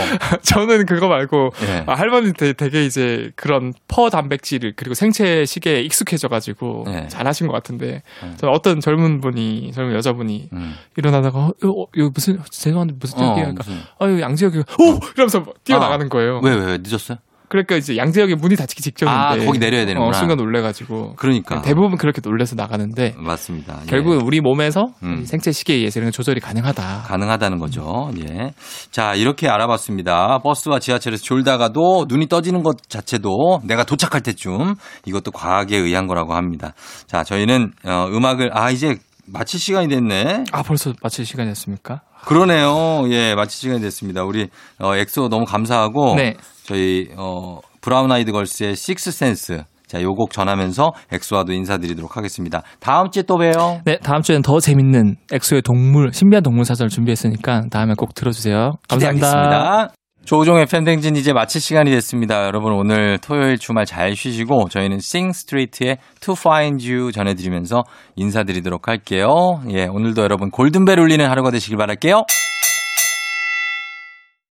저는 0.43 0.85
그거 0.87 1.09
말고 1.09 1.51
예. 1.63 1.85
아, 1.87 1.95
할머니한테 1.95 2.53
되게 2.53 2.85
이제 2.85 3.31
그런 3.35 3.73
퍼 3.89 4.11
단백질 4.11 4.75
그리고 4.77 4.95
생체 4.95 5.45
시계에 5.47 5.81
익숙해져 5.83 6.29
가지고 6.29 6.85
예. 6.89 7.09
잘하신 7.09 7.47
것 7.47 7.53
같은데 7.55 8.03
음. 8.23 8.35
저는 8.37 8.55
어떤 8.55 8.81
젊은 8.81 9.21
분이 9.21 9.73
젊은 9.73 9.95
여자분이 9.95 10.51
음. 10.53 10.75
일어나다가 10.97 11.39
어, 11.39 11.53
이거, 11.63 11.87
이거 11.97 12.11
무슨 12.13 12.39
죄송한데 12.51 12.95
무슨 13.01 13.21
어, 13.21 13.31
얘기야? 13.39 13.53
무슨- 13.53 13.81
아유 13.99 14.21
양재혁이 14.21 14.59
오 14.59 14.99
이러면서 15.15 15.41
막 15.41 15.65
뛰어나가는 15.65 16.05
아, 16.05 16.09
거예요. 16.09 16.41
왜, 16.43 16.55
왜, 16.55 16.79
늦었어요? 16.83 17.19
그러니까 17.49 17.77
이제 17.77 17.97
양재혁의 17.97 18.37
문이 18.37 18.57
닫히기 18.57 18.83
직전인데 18.83 19.19
아, 19.19 19.37
거기 19.45 19.59
내려야 19.59 19.87
되는구나. 19.87 20.09
어, 20.09 20.13
순간 20.13 20.37
놀래가지고 20.37 21.15
그러니까. 21.17 21.63
대부분 21.63 21.97
그렇게 21.97 22.21
놀래서 22.23 22.55
나가는데 22.55 23.15
맞습니다. 23.17 23.81
예. 23.83 23.87
결국은 23.87 24.21
우리 24.21 24.41
몸에서 24.41 24.87
음. 25.03 25.25
생체 25.25 25.53
시계에 25.53 25.77
의해서 25.77 25.99
이런 25.99 26.11
거 26.11 26.13
조절이 26.13 26.41
가능하다. 26.41 27.05
가능하다는 27.07 27.59
거죠. 27.59 28.11
예. 28.19 28.53
자, 28.91 29.15
이렇게 29.15 29.49
알아봤습니다. 29.49 30.41
버스와 30.43 30.79
지하철에서 30.79 31.23
졸다가도 31.25 32.07
눈이 32.09 32.29
떠지는 32.29 32.63
것 32.63 32.89
자체도 32.89 33.61
내가 33.65 33.85
도착할 33.85 34.21
때쯤 34.21 34.75
이것도 35.07 35.31
과학에 35.31 35.77
의한 35.77 36.07
거라고 36.07 36.35
합니다. 36.35 36.75
자, 37.07 37.25
저희는 37.25 37.73
어, 37.85 38.07
음악을 38.13 38.51
아 38.53 38.71
이제 38.71 38.97
마칠 39.31 39.61
시간이 39.61 39.89
됐네. 39.89 40.45
아 40.53 40.63
벌써 40.63 40.93
마칠 41.03 41.27
시간이었습니까? 41.27 42.01
그러네요. 42.25 43.05
예, 43.11 43.35
마칠 43.35 43.59
시간이 43.61 43.81
됐습니다. 43.83 44.23
우리 44.25 44.49
어, 44.81 44.95
엑소 44.97 45.29
너무 45.29 45.45
감사하고 45.45 46.15
네. 46.17 46.35
저희 46.69 47.09
어, 47.17 47.61
브라운 47.81 48.13
아이드 48.13 48.31
걸스의 48.33 48.77
식스 48.77 49.11
센스 49.11 49.63
자, 49.87 50.03
요 50.03 50.13
곡 50.13 50.33
전하면서 50.33 50.93
엑소와도 51.13 51.53
인사드리도록 51.55 52.19
하겠습니다. 52.19 52.63
다음 52.79 53.11
주에 53.11 53.23
또 53.23 53.39
봬요. 53.39 53.81
네, 53.87 53.97
다음 54.03 54.21
주에는 54.21 54.43
더 54.43 54.61
재밌는 54.61 55.17
엑소의 55.33 55.63
동물, 55.63 56.13
신비한 56.13 56.43
동물 56.43 56.67
사전을 56.67 56.91
준비했으니까 56.91 57.63
다음에 57.71 57.95
꼭 57.97 58.13
들어주세요. 58.15 58.73
감사합니다. 58.87 59.27
기대하겠습니다. 59.29 59.95
조종의 60.27 60.67
팬댕진 60.67 61.17
이제 61.17 61.33
마칠 61.33 61.59
시간이 61.63 61.91
됐습니다. 61.91 62.45
여러분 62.45 62.75
오늘 62.75 63.17
토요일 63.17 63.57
주말 63.57 63.87
잘 63.87 64.15
쉬시고 64.15 64.69
저희는 64.69 64.97
Sing 64.99 65.31
Street의 65.31 65.97
To 66.21 66.35
Find 66.39 66.87
You 66.87 67.11
전해드리면서 67.13 67.85
인사드리도록 68.17 68.89
할게요. 68.89 69.63
예, 69.71 69.87
오늘도 69.87 70.21
여러분 70.23 70.51
골든벨 70.51 70.99
울리는 71.01 71.27
하루가 71.27 71.51
되시길 71.51 71.79
바랄게요. 71.79 72.25